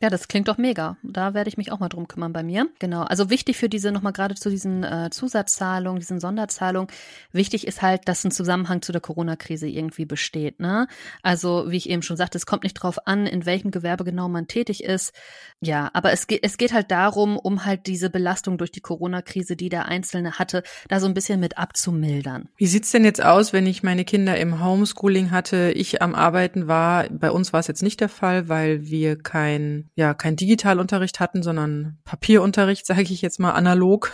Ja, 0.02 0.10
das 0.10 0.30
klingt 0.30 0.48
doch 0.48 0.58
mega. 0.58 0.96
Da 1.04 1.34
werde 1.34 1.50
ich 1.50 1.58
mich 1.58 1.74
auch 1.74 1.80
mal 1.80 1.90
drum 1.90 2.08
kümmern 2.08 2.32
bei 2.32 2.42
mir. 2.42 2.70
Genau. 2.80 3.02
Also 3.02 3.30
wichtig 3.30 3.58
für 3.58 3.68
diese, 3.68 3.92
nochmal 3.92 4.14
gerade 4.14 4.36
zu 4.36 4.50
diesen 4.50 4.86
äh, 4.86 5.10
Zusatzzahlungen, 5.12 6.00
diesen 6.00 6.22
Sonderzahlungen, 6.22 6.90
wichtig 7.34 7.68
ist 7.68 7.82
halt, 7.82 8.08
dass 8.08 8.24
ein 8.24 8.32
Zusammenhang 8.32 8.82
zu 8.82 8.94
der 8.94 9.02
Corona-Krise 9.02 9.68
irgendwie 9.68 10.06
besteht. 10.06 10.62
Ne? 10.62 10.88
Also, 11.22 11.66
wie 11.68 11.76
ich 11.76 11.90
eben 11.90 12.02
schon 12.02 12.16
sagte, 12.16 12.38
es 12.38 12.46
kommt 12.46 12.64
nicht 12.64 12.76
drauf 12.76 13.08
an, 13.08 13.28
in 13.28 13.46
welchem 13.46 13.72
Gewerbe 13.72 14.06
genau 14.06 14.30
man 14.30 14.48
tätig 14.48 14.86
ist. 14.86 15.12
Ja, 15.60 15.90
aber 15.92 16.14
es 16.14 16.28
geht, 16.28 16.46
es 16.46 16.56
geht 16.56 16.72
halt 16.72 16.92
darum, 16.92 17.36
um 17.36 17.66
halt 17.66 17.88
diese 17.88 18.10
Belastung 18.10 18.58
durch 18.58 18.72
die 18.72 18.80
Corona-Krise, 18.80 19.58
die 19.58 19.68
der 19.68 19.88
Einzelne 19.88 20.40
hatte, 20.40 20.64
da 20.88 21.02
so 21.02 21.08
ein 21.08 21.14
bisschen 21.14 21.42
mit 21.42 21.58
abzumildern. 21.58 22.48
Wie 22.56 22.68
sieht's 22.68 22.92
denn 22.92 23.04
jetzt 23.04 23.22
aus, 23.22 23.52
wenn 23.52 23.68
ich 23.68 23.84
meine 23.84 24.06
Kinder 24.06 24.38
im 24.38 24.62
Homeschooling 24.78 25.32
hatte, 25.32 25.72
ich 25.72 26.02
am 26.02 26.14
Arbeiten 26.14 26.68
war? 26.68 27.10
Bei 27.10 27.32
uns 27.32 27.52
war 27.52 27.60
es 27.60 27.68
jetzt 27.68 27.82
nicht 27.82 28.00
der 28.00 28.10
Fall, 28.10 28.48
weil 28.48 28.88
wir 28.88 29.18
kein 29.18 29.90
ja 29.96 30.14
kein 30.14 30.36
Digitalunterricht 30.36 31.20
hatten, 31.20 31.42
sondern 31.42 31.98
Papierunterricht, 32.04 32.86
sage 32.86 33.02
ich 33.02 33.22
jetzt 33.24 33.40
mal 33.40 33.52
analog. 33.52 34.12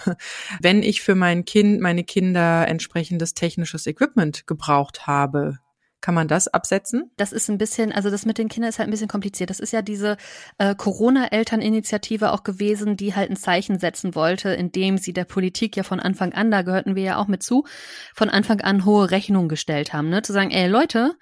Wenn 0.62 0.84
ich 0.84 1.01
für 1.01 1.15
mein 1.15 1.43
Kind, 1.43 1.82
meine 1.82 2.03
Kinder 2.03 2.67
entsprechendes 2.67 3.34
technisches 3.34 3.86
Equipment 3.88 4.48
gebraucht 4.48 5.05
habe, 5.05 5.60
Kann 6.04 6.16
man 6.16 6.28
das 6.28 6.50
absetzen? 6.50 7.12
Das 7.16 7.32
ist 7.32 7.50
ein 7.50 7.58
bisschen, 7.58 7.94
also 7.94 8.10
das 8.10 8.26
mit 8.26 8.38
den 8.38 8.50
Kindern 8.50 8.68
ist 8.68 8.78
halt 8.78 8.90
ein 8.90 8.92
bisschen 8.92 9.08
kompliziert. 9.08 9.50
Das 9.50 9.62
ist 9.62 9.72
ja 9.72 9.82
diese 9.82 10.18
äh, 10.58 10.76
Corona-Elterninitiative 10.76 12.34
auch 12.34 12.44
gewesen, 12.44 12.98
die 12.98 13.16
halt 13.16 13.30
ein 13.30 13.38
Zeichen 13.38 13.80
setzen 13.80 14.14
wollte, 14.14 14.50
indem 14.50 14.98
sie 14.98 15.14
der 15.14 15.24
Politik 15.24 15.78
ja 15.78 15.84
von 15.84 16.02
Anfang 16.02 16.34
an, 16.34 16.52
da 16.52 16.64
gehörten 16.64 16.98
wir 16.98 17.04
ja 17.04 17.18
auch 17.20 17.30
mit 17.30 17.42
zu, 17.42 17.64
von 18.14 18.30
Anfang 18.30 18.60
an 18.60 18.84
hohe 18.84 19.12
Rechnungen 19.12 19.48
gestellt 19.48 19.94
haben. 19.94 20.10
Ne? 20.10 20.22
Zu 20.24 20.34
sagen, 20.34 20.52
ey 20.52 20.68
Leute, 20.68 21.16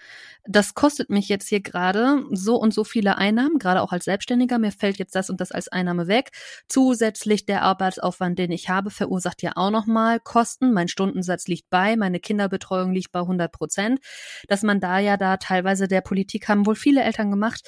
das 0.45 0.73
kostet 0.73 1.09
mich 1.09 1.29
jetzt 1.29 1.47
hier 1.47 1.61
gerade 1.61 2.23
so 2.31 2.55
und 2.55 2.73
so 2.73 2.83
viele 2.83 3.17
Einnahmen, 3.17 3.59
gerade 3.59 3.81
auch 3.81 3.91
als 3.91 4.05
Selbstständiger, 4.05 4.59
mir 4.59 4.71
fällt 4.71 4.97
jetzt 4.97 5.15
das 5.15 5.29
und 5.29 5.39
das 5.39 5.51
als 5.51 5.67
Einnahme 5.67 6.07
weg. 6.07 6.31
Zusätzlich 6.67 7.45
der 7.45 7.61
Arbeitsaufwand, 7.61 8.39
den 8.39 8.51
ich 8.51 8.69
habe, 8.69 8.89
verursacht 8.89 9.41
ja 9.41 9.51
auch 9.55 9.71
nochmal 9.71 10.19
Kosten. 10.19 10.73
Mein 10.73 10.87
Stundensatz 10.87 11.47
liegt 11.47 11.69
bei, 11.69 11.95
meine 11.95 12.19
Kinderbetreuung 12.19 12.91
liegt 12.91 13.11
bei 13.11 13.19
100 13.19 13.51
Prozent. 13.51 13.99
Dass 14.47 14.63
man 14.63 14.79
da 14.79 14.99
ja 14.99 15.17
da 15.17 15.37
teilweise 15.37 15.87
der 15.87 16.01
Politik 16.01 16.47
haben 16.47 16.65
wohl 16.65 16.75
viele 16.75 17.03
Eltern 17.03 17.31
gemacht, 17.31 17.61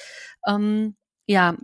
ähm, 0.46 0.96
ja, 1.26 1.56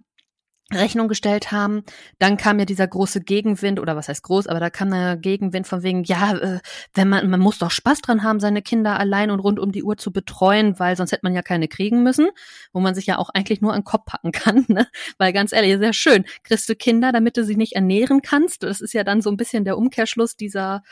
Rechnung 0.73 1.09
gestellt 1.09 1.53
haben. 1.53 1.83
Dann 2.19 2.37
kam 2.37 2.59
ja 2.59 2.65
dieser 2.65 2.87
große 2.87 3.21
Gegenwind, 3.21 3.81
oder 3.81 3.97
was 3.97 4.09
heißt 4.09 4.23
groß, 4.23 4.47
aber 4.47 4.61
da 4.61 4.71
kam 4.71 4.91
der 4.91 5.17
Gegenwind 5.17 5.67
von 5.67 5.83
wegen, 5.83 6.05
ja, 6.05 6.37
äh, 6.37 6.61
wenn 6.95 7.09
man, 7.09 7.29
man 7.29 7.41
muss 7.41 7.59
doch 7.59 7.71
Spaß 7.71 8.03
dran 8.03 8.23
haben, 8.23 8.41
seine 8.41 8.63
Kinder 8.63 8.99
allein 8.99 9.31
und 9.31 9.41
rund 9.41 9.59
um 9.59 9.73
die 9.73 9.83
Uhr 9.83 9.97
zu 9.97 10.13
betreuen, 10.13 10.79
weil 10.79 10.97
sonst 10.97 11.13
hätte 11.13 11.25
man 11.25 11.35
ja 11.35 11.43
keine 11.43 11.69
kriegen 11.69 12.03
müssen, 12.03 12.29
wo 12.73 12.81
man 12.81 12.95
sich 12.95 13.07
ja 13.07 13.19
auch 13.19 13.31
eigentlich 13.31 13.61
nur 13.61 13.73
an 13.73 13.81
den 13.81 13.85
Kopf 13.85 14.05
packen 14.07 14.33
kann, 14.33 14.65
ne? 14.69 14.87
Weil 15.19 15.33
ganz 15.33 15.53
ehrlich, 15.53 15.79
sehr 15.79 15.93
schön, 15.93 16.25
kriegst 16.45 16.69
du 16.69 16.75
Kinder, 16.75 17.13
damit 17.13 17.37
du 17.37 17.45
sie 17.45 17.57
nicht 17.57 17.75
ernähren 17.75 18.23
kannst. 18.23 18.63
Das 18.63 18.81
ist 18.81 18.95
ja 18.95 19.05
dann 19.05 19.23
so 19.23 19.31
ein 19.31 19.37
bisschen 19.37 19.65
der 19.65 19.77
Umkehrschluss 19.77 20.37
dieser, 20.37 20.83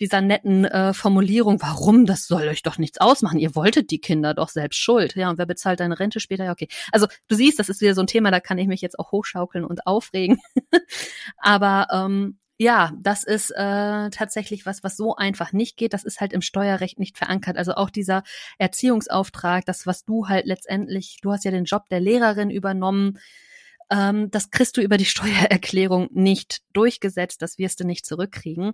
dieser 0.00 0.20
netten 0.20 0.64
äh, 0.64 0.92
Formulierung. 0.92 1.60
Warum? 1.60 2.06
Das 2.06 2.26
soll 2.26 2.48
euch 2.48 2.62
doch 2.62 2.78
nichts 2.78 2.98
ausmachen. 2.98 3.38
Ihr 3.38 3.54
wolltet 3.54 3.90
die 3.90 4.00
Kinder 4.00 4.34
doch 4.34 4.48
selbst 4.48 4.78
schuld. 4.78 5.16
Ja, 5.16 5.30
und 5.30 5.38
wer 5.38 5.46
bezahlt 5.46 5.80
deine 5.80 5.98
Rente 5.98 6.20
später? 6.20 6.44
Ja, 6.44 6.52
okay. 6.52 6.68
Also 6.92 7.06
du 7.28 7.36
siehst, 7.36 7.58
das 7.58 7.68
ist 7.68 7.80
wieder 7.80 7.94
so 7.94 8.02
ein 8.02 8.06
Thema, 8.06 8.30
da 8.30 8.40
kann 8.40 8.58
ich 8.58 8.66
mich 8.66 8.80
jetzt 8.80 8.98
auch 8.98 9.12
hochschaukeln 9.16 9.64
und 9.64 9.86
aufregen. 9.86 10.38
Aber 11.38 11.88
ähm, 11.92 12.38
ja, 12.58 12.92
das 12.98 13.22
ist 13.22 13.50
äh, 13.50 14.10
tatsächlich 14.10 14.64
was, 14.64 14.82
was 14.82 14.96
so 14.96 15.14
einfach 15.14 15.52
nicht 15.52 15.76
geht. 15.76 15.92
Das 15.92 16.04
ist 16.04 16.20
halt 16.20 16.32
im 16.32 16.40
Steuerrecht 16.40 16.98
nicht 16.98 17.18
verankert. 17.18 17.58
Also 17.58 17.74
auch 17.74 17.90
dieser 17.90 18.22
Erziehungsauftrag, 18.58 19.66
das, 19.66 19.86
was 19.86 20.04
du 20.04 20.28
halt 20.28 20.46
letztendlich, 20.46 21.18
du 21.20 21.32
hast 21.32 21.44
ja 21.44 21.50
den 21.50 21.64
Job 21.64 21.88
der 21.90 22.00
Lehrerin 22.00 22.50
übernommen, 22.50 23.18
ähm, 23.90 24.30
das 24.30 24.50
kriegst 24.50 24.76
du 24.76 24.80
über 24.80 24.96
die 24.96 25.04
Steuererklärung 25.06 26.08
nicht 26.12 26.62
durchgesetzt. 26.72 27.42
Das 27.42 27.58
wirst 27.58 27.80
du 27.80 27.84
nicht 27.84 28.06
zurückkriegen. 28.06 28.72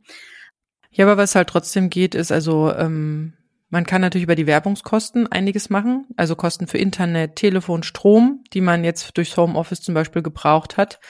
Ja, 0.91 1.07
aber 1.07 1.17
was 1.17 1.35
halt 1.35 1.49
trotzdem 1.49 1.91
geht, 1.91 2.15
ist 2.15 2.31
also 2.31 2.73
ähm, 2.73 3.33
man 3.73 3.87
kann 3.87 4.03
natürlich 4.03 4.25
über 4.25 4.37
die 4.37 4.47
Werbungskosten 4.47 5.33
einiges 5.33 5.71
machen, 5.71 6.07
also 6.19 6.37
Kosten 6.37 6.67
für 6.67 6.77
Internet, 6.77 7.37
Telefon, 7.37 7.83
Strom, 7.83 8.45
die 8.53 8.61
man 8.61 8.85
jetzt 8.85 9.17
durchs 9.17 9.35
Homeoffice 9.39 9.81
zum 9.81 9.95
Beispiel 9.95 10.21
gebraucht 10.21 10.77
hat, 10.77 11.01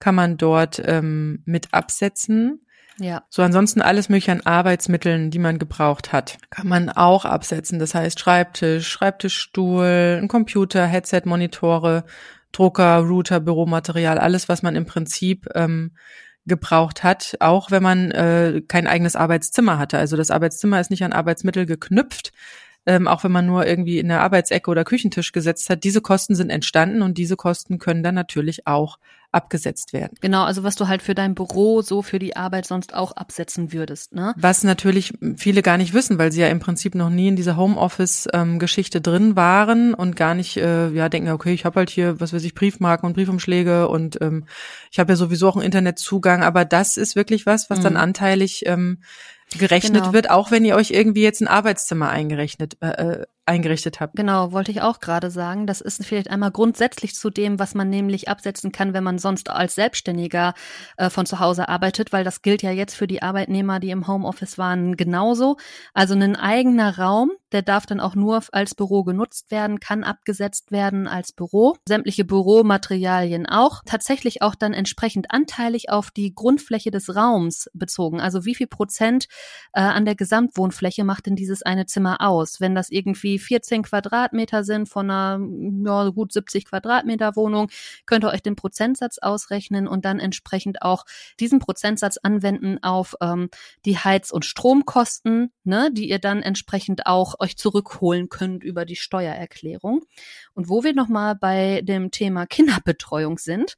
kann 0.00 0.14
man 0.14 0.36
dort 0.36 0.82
ähm, 0.84 1.42
mit 1.46 1.72
absetzen. 1.72 2.60
Ja. 2.98 3.22
So 3.30 3.40
ansonsten 3.40 3.80
alles 3.80 4.10
mögliche 4.10 4.32
an 4.32 4.42
Arbeitsmitteln, 4.42 5.30
die 5.30 5.38
man 5.38 5.58
gebraucht 5.58 6.12
hat, 6.12 6.36
kann 6.50 6.68
man 6.68 6.90
auch 6.90 7.24
absetzen. 7.24 7.78
Das 7.78 7.94
heißt 7.94 8.20
Schreibtisch, 8.20 8.86
Schreibtischstuhl, 8.86 10.18
ein 10.20 10.28
Computer, 10.28 10.86
Headset, 10.86 11.22
Monitore, 11.24 12.04
Drucker, 12.52 12.98
Router, 12.98 13.40
Büromaterial, 13.40 14.18
alles, 14.18 14.46
was 14.46 14.62
man 14.62 14.76
im 14.76 14.84
Prinzip 14.84 15.48
ähm, 15.54 15.92
gebraucht 16.46 17.02
hat, 17.02 17.36
auch 17.40 17.70
wenn 17.70 17.82
man 17.82 18.10
äh, 18.10 18.62
kein 18.66 18.86
eigenes 18.86 19.16
Arbeitszimmer 19.16 19.78
hatte. 19.78 19.98
Also 19.98 20.16
das 20.16 20.30
Arbeitszimmer 20.30 20.80
ist 20.80 20.90
nicht 20.90 21.04
an 21.04 21.12
Arbeitsmittel 21.12 21.66
geknüpft, 21.66 22.32
ähm, 22.86 23.06
auch 23.06 23.24
wenn 23.24 23.32
man 23.32 23.46
nur 23.46 23.66
irgendwie 23.66 23.98
in 23.98 24.08
der 24.08 24.22
Arbeitsecke 24.22 24.70
oder 24.70 24.84
Küchentisch 24.84 25.32
gesetzt 25.32 25.68
hat. 25.70 25.84
Diese 25.84 26.00
Kosten 26.00 26.34
sind 26.34 26.50
entstanden 26.50 27.02
und 27.02 27.18
diese 27.18 27.36
Kosten 27.36 27.78
können 27.78 28.02
dann 28.02 28.14
natürlich 28.14 28.66
auch 28.66 28.98
abgesetzt 29.32 29.92
werden. 29.92 30.16
Genau, 30.20 30.44
also 30.44 30.64
was 30.64 30.74
du 30.74 30.88
halt 30.88 31.02
für 31.02 31.14
dein 31.14 31.34
Büro 31.34 31.82
so 31.82 32.02
für 32.02 32.18
die 32.18 32.36
Arbeit 32.36 32.66
sonst 32.66 32.94
auch 32.94 33.12
absetzen 33.12 33.72
würdest, 33.72 34.12
ne? 34.12 34.34
Was 34.36 34.64
natürlich 34.64 35.12
viele 35.36 35.62
gar 35.62 35.76
nicht 35.76 35.94
wissen, 35.94 36.18
weil 36.18 36.32
sie 36.32 36.40
ja 36.40 36.48
im 36.48 36.58
Prinzip 36.58 36.94
noch 36.94 37.10
nie 37.10 37.28
in 37.28 37.36
dieser 37.36 37.56
Homeoffice-Geschichte 37.56 39.00
drin 39.00 39.36
waren 39.36 39.94
und 39.94 40.16
gar 40.16 40.34
nicht, 40.34 40.56
äh, 40.56 40.90
ja, 40.90 41.08
denken, 41.08 41.30
okay, 41.30 41.52
ich 41.52 41.64
habe 41.64 41.78
halt 41.78 41.90
hier, 41.90 42.20
was 42.20 42.32
weiß 42.32 42.42
ich, 42.42 42.54
Briefmarken 42.54 43.06
und 43.06 43.14
Briefumschläge 43.14 43.88
und 43.88 44.20
ähm, 44.20 44.46
ich 44.90 44.98
habe 44.98 45.12
ja 45.12 45.16
sowieso 45.16 45.48
auch 45.48 45.56
einen 45.56 45.64
Internetzugang, 45.64 46.42
aber 46.42 46.64
das 46.64 46.96
ist 46.96 47.14
wirklich 47.14 47.46
was, 47.46 47.70
was 47.70 47.78
mhm. 47.78 47.84
dann 47.84 47.96
anteilig 47.96 48.64
ähm, 48.66 48.98
gerechnet 49.58 50.02
genau. 50.02 50.12
wird, 50.12 50.30
auch 50.30 50.50
wenn 50.50 50.64
ihr 50.64 50.76
euch 50.76 50.90
irgendwie 50.90 51.22
jetzt 51.22 51.40
ein 51.40 51.48
Arbeitszimmer 51.48 52.08
eingerechnet, 52.08 52.76
äh, 52.80 52.88
äh 52.88 53.26
eingerichtet 53.50 53.98
habt. 53.98 54.14
Genau, 54.14 54.52
wollte 54.52 54.70
ich 54.70 54.80
auch 54.80 55.00
gerade 55.00 55.30
sagen. 55.30 55.66
Das 55.66 55.80
ist 55.80 56.06
vielleicht 56.06 56.30
einmal 56.30 56.52
grundsätzlich 56.52 57.14
zu 57.14 57.30
dem, 57.30 57.58
was 57.58 57.74
man 57.74 57.90
nämlich 57.90 58.28
absetzen 58.28 58.70
kann, 58.70 58.94
wenn 58.94 59.02
man 59.02 59.18
sonst 59.18 59.50
als 59.50 59.74
Selbstständiger 59.74 60.54
äh, 60.96 61.10
von 61.10 61.26
zu 61.26 61.40
Hause 61.40 61.68
arbeitet, 61.68 62.12
weil 62.12 62.22
das 62.22 62.42
gilt 62.42 62.62
ja 62.62 62.70
jetzt 62.70 62.94
für 62.94 63.08
die 63.08 63.22
Arbeitnehmer, 63.22 63.80
die 63.80 63.90
im 63.90 64.06
Homeoffice 64.06 64.56
waren, 64.56 64.96
genauso. 64.96 65.56
Also 65.94 66.14
ein 66.14 66.36
eigener 66.36 66.96
Raum, 66.96 67.32
der 67.50 67.62
darf 67.62 67.86
dann 67.86 67.98
auch 67.98 68.14
nur 68.14 68.40
als 68.52 68.76
Büro 68.76 69.02
genutzt 69.02 69.50
werden, 69.50 69.80
kann 69.80 70.04
abgesetzt 70.04 70.70
werden 70.70 71.08
als 71.08 71.32
Büro. 71.32 71.76
Sämtliche 71.86 72.24
Büromaterialien 72.24 73.46
auch. 73.46 73.82
Tatsächlich 73.84 74.42
auch 74.42 74.54
dann 74.54 74.72
entsprechend 74.72 75.32
anteilig 75.32 75.90
auf 75.90 76.12
die 76.12 76.32
Grundfläche 76.32 76.92
des 76.92 77.16
Raums 77.16 77.68
bezogen. 77.74 78.20
Also 78.20 78.44
wie 78.44 78.54
viel 78.54 78.68
Prozent 78.68 79.26
äh, 79.72 79.80
an 79.80 80.04
der 80.04 80.14
Gesamtwohnfläche 80.14 81.02
macht 81.02 81.26
denn 81.26 81.34
dieses 81.34 81.62
eine 81.62 81.86
Zimmer 81.86 82.20
aus? 82.20 82.60
Wenn 82.60 82.76
das 82.76 82.90
irgendwie 82.90 83.39
14 83.40 83.82
Quadratmeter 83.82 84.64
sind 84.64 84.88
von 84.88 85.10
einer 85.10 85.40
ja, 85.84 86.08
gut 86.10 86.32
70 86.32 86.66
Quadratmeter 86.66 87.36
Wohnung, 87.36 87.70
könnt 88.06 88.24
ihr 88.24 88.30
euch 88.30 88.42
den 88.42 88.56
Prozentsatz 88.56 89.18
ausrechnen 89.18 89.88
und 89.88 90.04
dann 90.04 90.20
entsprechend 90.20 90.82
auch 90.82 91.04
diesen 91.40 91.58
Prozentsatz 91.58 92.18
anwenden 92.18 92.82
auf 92.82 93.14
ähm, 93.20 93.50
die 93.84 93.98
Heiz- 93.98 94.30
und 94.30 94.44
Stromkosten, 94.44 95.52
ne, 95.64 95.90
die 95.92 96.08
ihr 96.08 96.18
dann 96.18 96.42
entsprechend 96.42 97.06
auch 97.06 97.34
euch 97.40 97.56
zurückholen 97.56 98.28
könnt 98.28 98.62
über 98.62 98.84
die 98.84 98.96
Steuererklärung. 98.96 100.04
Und 100.54 100.68
wo 100.68 100.84
wir 100.84 100.94
nochmal 100.94 101.34
bei 101.34 101.82
dem 101.82 102.10
Thema 102.10 102.46
Kinderbetreuung 102.46 103.38
sind, 103.38 103.76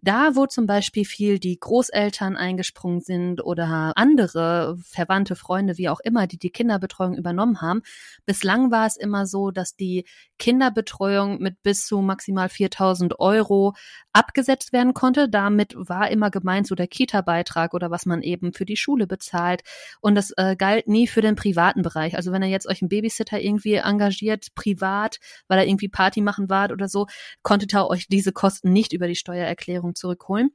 da, 0.00 0.36
wo 0.36 0.46
zum 0.46 0.66
Beispiel 0.66 1.04
viel 1.04 1.38
die 1.38 1.58
Großeltern 1.58 2.36
eingesprungen 2.36 3.00
sind 3.00 3.44
oder 3.44 3.92
andere 3.96 4.76
Verwandte, 4.82 5.34
Freunde, 5.34 5.76
wie 5.76 5.88
auch 5.88 6.00
immer, 6.00 6.26
die 6.26 6.38
die 6.38 6.50
Kinderbetreuung 6.50 7.16
übernommen 7.16 7.60
haben. 7.60 7.82
Bislang 8.24 8.70
war 8.70 8.86
es 8.86 8.96
immer 8.96 9.26
so, 9.26 9.50
dass 9.50 9.74
die 9.74 10.04
Kinderbetreuung 10.38 11.40
mit 11.40 11.62
bis 11.62 11.86
zu 11.86 12.00
maximal 12.00 12.48
4000 12.48 13.18
Euro 13.18 13.74
abgesetzt 14.18 14.72
werden 14.72 14.94
konnte. 14.94 15.28
Damit 15.28 15.74
war 15.76 16.10
immer 16.10 16.30
gemeint 16.30 16.66
so 16.66 16.74
der 16.74 16.88
Kita-Beitrag 16.88 17.72
oder 17.72 17.90
was 17.92 18.04
man 18.04 18.22
eben 18.22 18.52
für 18.52 18.64
die 18.64 18.76
Schule 18.76 19.06
bezahlt. 19.06 19.62
Und 20.00 20.16
das 20.16 20.32
äh, 20.36 20.56
galt 20.56 20.88
nie 20.88 21.06
für 21.06 21.20
den 21.20 21.36
privaten 21.36 21.82
Bereich. 21.82 22.16
Also 22.16 22.32
wenn 22.32 22.42
ihr 22.42 22.48
jetzt 22.48 22.68
euch 22.68 22.82
einen 22.82 22.88
Babysitter 22.88 23.40
irgendwie 23.40 23.74
engagiert, 23.74 24.48
privat, 24.56 25.18
weil 25.46 25.60
er 25.60 25.66
irgendwie 25.66 25.88
Party 25.88 26.20
machen 26.20 26.50
wart 26.50 26.72
oder 26.72 26.88
so, 26.88 27.06
konntet 27.42 27.72
ihr 27.74 27.88
euch 27.88 28.08
diese 28.08 28.32
Kosten 28.32 28.72
nicht 28.72 28.92
über 28.92 29.06
die 29.06 29.14
Steuererklärung 29.14 29.94
zurückholen. 29.94 30.50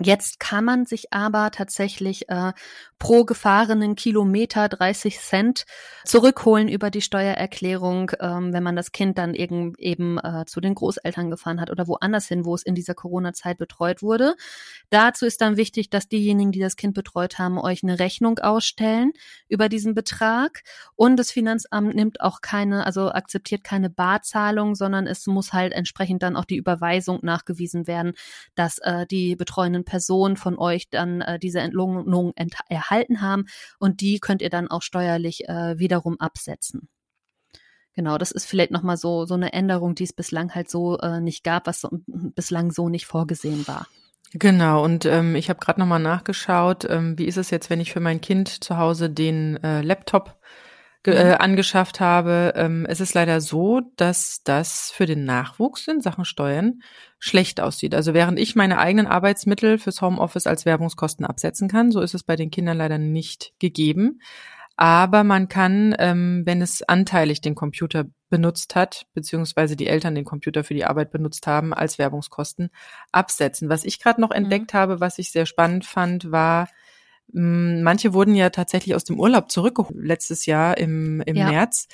Jetzt 0.00 0.40
kann 0.40 0.64
man 0.64 0.86
sich 0.86 1.12
aber 1.12 1.50
tatsächlich 1.50 2.28
äh, 2.28 2.52
pro 2.98 3.24
gefahrenen 3.24 3.94
Kilometer 3.94 4.68
30 4.68 5.18
Cent 5.18 5.64
zurückholen 6.04 6.68
über 6.68 6.88
die 6.90 7.02
Steuererklärung, 7.02 8.12
ähm, 8.20 8.52
wenn 8.52 8.62
man 8.62 8.76
das 8.76 8.92
Kind 8.92 9.18
dann 9.18 9.34
eben, 9.34 9.74
eben 9.76 10.18
äh, 10.18 10.44
zu 10.46 10.60
den 10.60 10.74
Großeltern 10.74 11.30
gefahren 11.30 11.60
hat 11.60 11.70
oder 11.70 11.88
woanders 11.88 12.28
hin, 12.28 12.44
wo 12.44 12.54
es 12.54 12.62
in 12.62 12.74
dieser 12.74 12.94
Corona-Zeit 12.94 13.58
betreut 13.58 14.02
wurde. 14.02 14.34
Dazu 14.88 15.26
ist 15.26 15.40
dann 15.40 15.56
wichtig, 15.56 15.90
dass 15.90 16.08
diejenigen, 16.08 16.52
die 16.52 16.60
das 16.60 16.76
Kind 16.76 16.94
betreut 16.94 17.38
haben, 17.38 17.58
euch 17.58 17.82
eine 17.82 17.98
Rechnung 17.98 18.38
ausstellen 18.38 19.12
über 19.48 19.68
diesen 19.68 19.94
Betrag. 19.94 20.62
Und 20.94 21.16
das 21.16 21.30
Finanzamt 21.32 21.94
nimmt 21.94 22.20
auch 22.20 22.40
keine, 22.40 22.86
also 22.86 23.10
akzeptiert 23.10 23.64
keine 23.64 23.90
Barzahlung, 23.90 24.74
sondern 24.74 25.06
es 25.06 25.26
muss 25.26 25.52
halt 25.52 25.72
entsprechend 25.72 26.22
dann 26.22 26.36
auch 26.36 26.44
die 26.44 26.56
Überweisung 26.56 27.18
nachgewiesen 27.22 27.86
werden, 27.86 28.12
dass 28.54 28.78
äh, 28.78 29.06
die 29.06 29.34
betreuenden 29.34 29.81
Personen 29.84 30.36
von 30.36 30.58
euch 30.58 30.88
dann 30.90 31.20
äh, 31.20 31.38
diese 31.38 31.60
Entlohnung 31.60 32.32
erhalten 32.68 33.20
haben 33.20 33.44
und 33.78 34.00
die 34.00 34.18
könnt 34.18 34.42
ihr 34.42 34.50
dann 34.50 34.68
auch 34.68 34.82
steuerlich 34.82 35.48
äh, 35.48 35.78
wiederum 35.78 36.18
absetzen. 36.20 36.88
Genau, 37.94 38.16
das 38.16 38.30
ist 38.32 38.46
vielleicht 38.46 38.70
nochmal 38.70 38.96
so, 38.96 39.26
so 39.26 39.34
eine 39.34 39.52
Änderung, 39.52 39.94
die 39.94 40.04
es 40.04 40.14
bislang 40.14 40.54
halt 40.54 40.70
so 40.70 40.98
äh, 40.98 41.20
nicht 41.20 41.44
gab, 41.44 41.66
was 41.66 41.82
so, 41.82 41.90
bislang 42.06 42.70
so 42.70 42.88
nicht 42.88 43.06
vorgesehen 43.06 43.66
war. 43.68 43.86
Genau, 44.34 44.82
und 44.82 45.04
ähm, 45.04 45.36
ich 45.36 45.50
habe 45.50 45.60
gerade 45.60 45.78
nochmal 45.78 46.00
nachgeschaut, 46.00 46.86
ähm, 46.88 47.18
wie 47.18 47.26
ist 47.26 47.36
es 47.36 47.50
jetzt, 47.50 47.68
wenn 47.68 47.80
ich 47.80 47.92
für 47.92 48.00
mein 48.00 48.22
Kind 48.22 48.64
zu 48.64 48.78
Hause 48.78 49.10
den 49.10 49.62
äh, 49.62 49.82
Laptop 49.82 50.38
äh, 51.04 51.30
mhm. 51.30 51.40
angeschafft 51.40 52.00
habe. 52.00 52.52
Ähm, 52.56 52.86
es 52.88 53.00
ist 53.00 53.14
leider 53.14 53.40
so, 53.40 53.80
dass 53.96 54.42
das 54.44 54.90
für 54.90 55.06
den 55.06 55.24
Nachwuchs 55.24 55.88
in 55.88 56.00
Sachen 56.00 56.24
Steuern 56.24 56.80
schlecht 57.18 57.60
aussieht. 57.60 57.94
Also 57.94 58.14
während 58.14 58.38
ich 58.38 58.54
meine 58.54 58.78
eigenen 58.78 59.06
Arbeitsmittel 59.06 59.78
fürs 59.78 60.00
Homeoffice 60.00 60.46
als 60.46 60.64
Werbungskosten 60.64 61.26
absetzen 61.26 61.68
kann, 61.68 61.90
so 61.90 62.00
ist 62.00 62.14
es 62.14 62.22
bei 62.22 62.36
den 62.36 62.50
Kindern 62.50 62.78
leider 62.78 62.98
nicht 62.98 63.52
gegeben. 63.58 64.20
Aber 64.76 65.22
man 65.22 65.48
kann, 65.48 65.94
ähm, 65.98 66.42
wenn 66.44 66.62
es 66.62 66.82
anteilig 66.82 67.40
den 67.40 67.54
Computer 67.54 68.04
benutzt 68.30 68.74
hat, 68.74 69.06
beziehungsweise 69.12 69.76
die 69.76 69.86
Eltern 69.86 70.14
den 70.14 70.24
Computer 70.24 70.64
für 70.64 70.74
die 70.74 70.86
Arbeit 70.86 71.10
benutzt 71.10 71.46
haben, 71.46 71.74
als 71.74 71.98
Werbungskosten 71.98 72.70
absetzen. 73.12 73.68
Was 73.68 73.84
ich 73.84 74.00
gerade 74.00 74.20
noch 74.20 74.30
mhm. 74.30 74.36
entdeckt 74.36 74.72
habe, 74.72 75.00
was 75.00 75.18
ich 75.18 75.30
sehr 75.30 75.46
spannend 75.46 75.84
fand, 75.84 76.32
war, 76.32 76.68
manche 77.32 78.12
wurden 78.12 78.34
ja 78.34 78.50
tatsächlich 78.50 78.94
aus 78.94 79.04
dem 79.04 79.18
Urlaub 79.18 79.50
zurückgeholt 79.50 79.96
letztes 79.96 80.46
Jahr 80.46 80.76
im, 80.78 81.22
im 81.22 81.36
ja. 81.36 81.50
März 81.50 81.88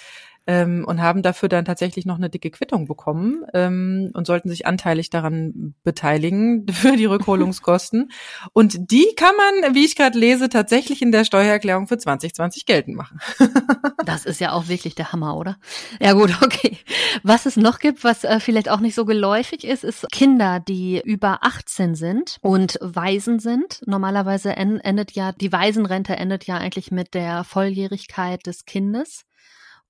ähm, 0.49 0.85
und 0.88 1.02
haben 1.02 1.23
dafür 1.23 1.50
dann 1.50 1.67
tatsächlich 1.67 2.07
noch 2.07 2.17
eine 2.17 2.31
dicke 2.31 2.50
Quittung 2.50 2.88
bekommen 2.88 3.45
ähm, 3.52 4.11
und 4.14 4.26
sollten 4.26 4.49
sich 4.49 4.67
anteilig 4.67 5.11
daran 5.11 5.75
beteiligen 5.85 6.67
für 6.73 6.97
die 6.97 7.05
Rückholungskosten. 7.05 8.11
und 8.55 8.90
die 8.90 9.14
kann 9.14 9.35
man, 9.37 9.75
wie 9.75 9.85
ich 9.85 9.95
gerade 9.95 10.19
lese, 10.19 10.49
tatsächlich 10.49 11.02
in 11.02 11.12
der 11.12 11.25
Steuererklärung 11.25 11.87
für 11.87 11.99
2020 11.99 12.64
geltend 12.64 12.97
machen. 12.97 13.21
das 14.07 14.25
ist 14.25 14.40
ja 14.40 14.52
auch 14.52 14.69
wirklich 14.69 14.95
der 14.95 15.12
Hammer, 15.12 15.37
oder? 15.37 15.59
Ja 16.00 16.14
gut, 16.14 16.35
okay. 16.43 16.78
Was 17.23 17.45
es 17.45 17.57
noch 17.57 17.78
gibt, 17.78 18.02
was 18.02 18.25
äh, 18.25 18.40
vielleicht 18.40 18.71
auch 18.71 18.81
nicht 18.81 18.95
so 18.95 19.05
geläufig 19.05 19.64
ist, 19.64 19.85
ist 19.85 20.07
Kinder, 20.11 20.61
die 20.61 21.02
über 21.05 21.40
18 21.43 21.95
sind 21.95 22.38
und 22.40 22.78
Waisen 22.81 23.38
sind. 23.38 23.83
Normalerweise 23.85 24.57
endet 24.57 25.12
ja, 25.12 25.33
die 25.33 25.52
Waisenrente 25.52 26.17
endet 26.17 26.45
ja 26.45 26.57
eigentlich 26.57 26.90
mit 26.90 27.12
der 27.12 27.45
Volljährigkeit 27.45 28.47
des 28.47 28.64
Kindes. 28.64 29.27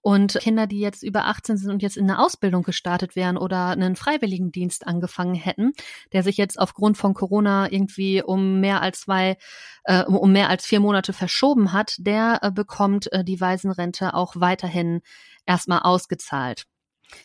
Und 0.01 0.39
Kinder, 0.41 0.67
die 0.67 0.79
jetzt 0.79 1.03
über 1.03 1.27
18 1.27 1.57
sind 1.57 1.71
und 1.71 1.83
jetzt 1.83 1.97
in 1.97 2.09
eine 2.09 2.21
Ausbildung 2.21 2.63
gestartet 2.63 3.17
wären 3.17 3.37
oder 3.37 3.69
einen 3.69 3.97
Freiwilligendienst 3.97 4.87
angefangen 4.87 5.35
hätten, 5.35 5.73
der 6.13 6.23
sich 6.23 6.37
jetzt 6.37 6.59
aufgrund 6.59 6.97
von 6.97 7.15
Corona 7.15 7.71
irgendwie 7.71 8.23
um 8.23 8.61
mehr 8.61 8.81
als 8.81 9.01
zwei, 9.01 9.37
äh, 9.85 10.05
um 10.05 10.33
mehr 10.33 10.49
als 10.49 10.67
vier 10.67 10.81
Monate 10.81 11.13
verschoben 11.13 11.73
hat, 11.73 11.97
der 11.99 12.39
äh, 12.43 12.51
bekommt 12.53 13.13
äh, 13.13 13.25
die 13.25 13.41
Waisenrente 13.41 14.15
auch 14.15 14.35
weiterhin 14.37 15.01
erstmal 15.47 15.81
ausgezahlt. 15.81 16.67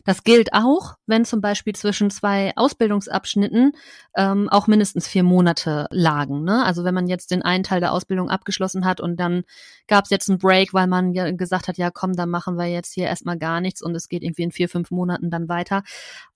Das 0.06 0.24
gilt 0.24 0.54
auch, 0.54 0.96
wenn 1.06 1.26
zum 1.26 1.42
Beispiel 1.42 1.74
zwischen 1.76 2.10
zwei 2.10 2.54
Ausbildungsabschnitten 2.56 3.74
ähm, 4.16 4.50
auch 4.50 4.68
mindestens 4.68 5.08
vier 5.08 5.24
Monate 5.24 5.88
lagen. 5.92 6.44
Ne? 6.44 6.64
Also 6.66 6.84
wenn 6.84 6.94
man 6.94 7.08
jetzt 7.08 7.32
den 7.32 7.42
einen 7.42 7.64
Teil 7.64 7.80
der 7.80 7.92
Ausbildung 7.92 8.30
abgeschlossen 8.30 8.86
hat 8.86 9.02
und 9.02 9.20
dann 9.20 9.44
gab 9.88 10.06
es 10.06 10.10
jetzt 10.10 10.30
einen 10.30 10.40
Break, 10.40 10.74
weil 10.74 10.88
man 10.88 11.14
ja 11.14 11.32
gesagt 11.32 11.68
hat, 11.68 11.78
ja 11.78 11.92
komm, 11.92 12.16
dann 12.16 12.30
machen 12.30 12.58
wir 12.58 12.68
jetzt 12.68 12.94
hier 12.94 13.06
erstmal 13.06 13.38
gar 13.38 13.62
nichts 13.62 13.82
und 13.82 13.96
es 13.96 14.10
geht 14.10 14.24
irgendwie 14.24 14.44
in 14.44 14.52
vier, 14.52 14.70
fünf 14.70 14.92
Monaten 14.92 15.30
dann 15.30 15.50
weiter. 15.50 15.84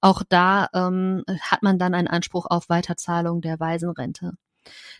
Auch 0.02 0.24
da 0.28 0.68
ähm, 0.74 1.24
hat 1.42 1.64
man 1.64 1.80
dann 1.80 1.94
einen 1.94 2.08
Anspruch 2.08 2.46
auf 2.50 2.70
Weiterzahlung 2.70 3.42
der 3.42 3.60
Waisenrente. 3.60 4.34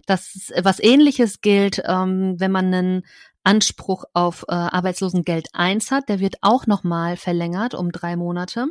Das 0.06 0.54
was 0.62 0.80
ähnliches 0.80 1.42
gilt, 1.42 1.82
ähm, 1.86 2.36
wenn 2.40 2.52
man 2.52 2.74
einen 2.74 3.06
Anspruch 3.48 4.04
auf 4.14 4.44
äh, 4.50 4.54
Arbeitslosengeld 4.54 5.48
1 5.54 5.90
hat, 5.92 6.10
der 6.10 6.20
wird 6.20 6.36
auch 6.42 6.68
nochmal 6.68 7.16
verlängert 7.16 7.74
um 7.74 7.94
drei 7.94 8.18
Monate. 8.18 8.68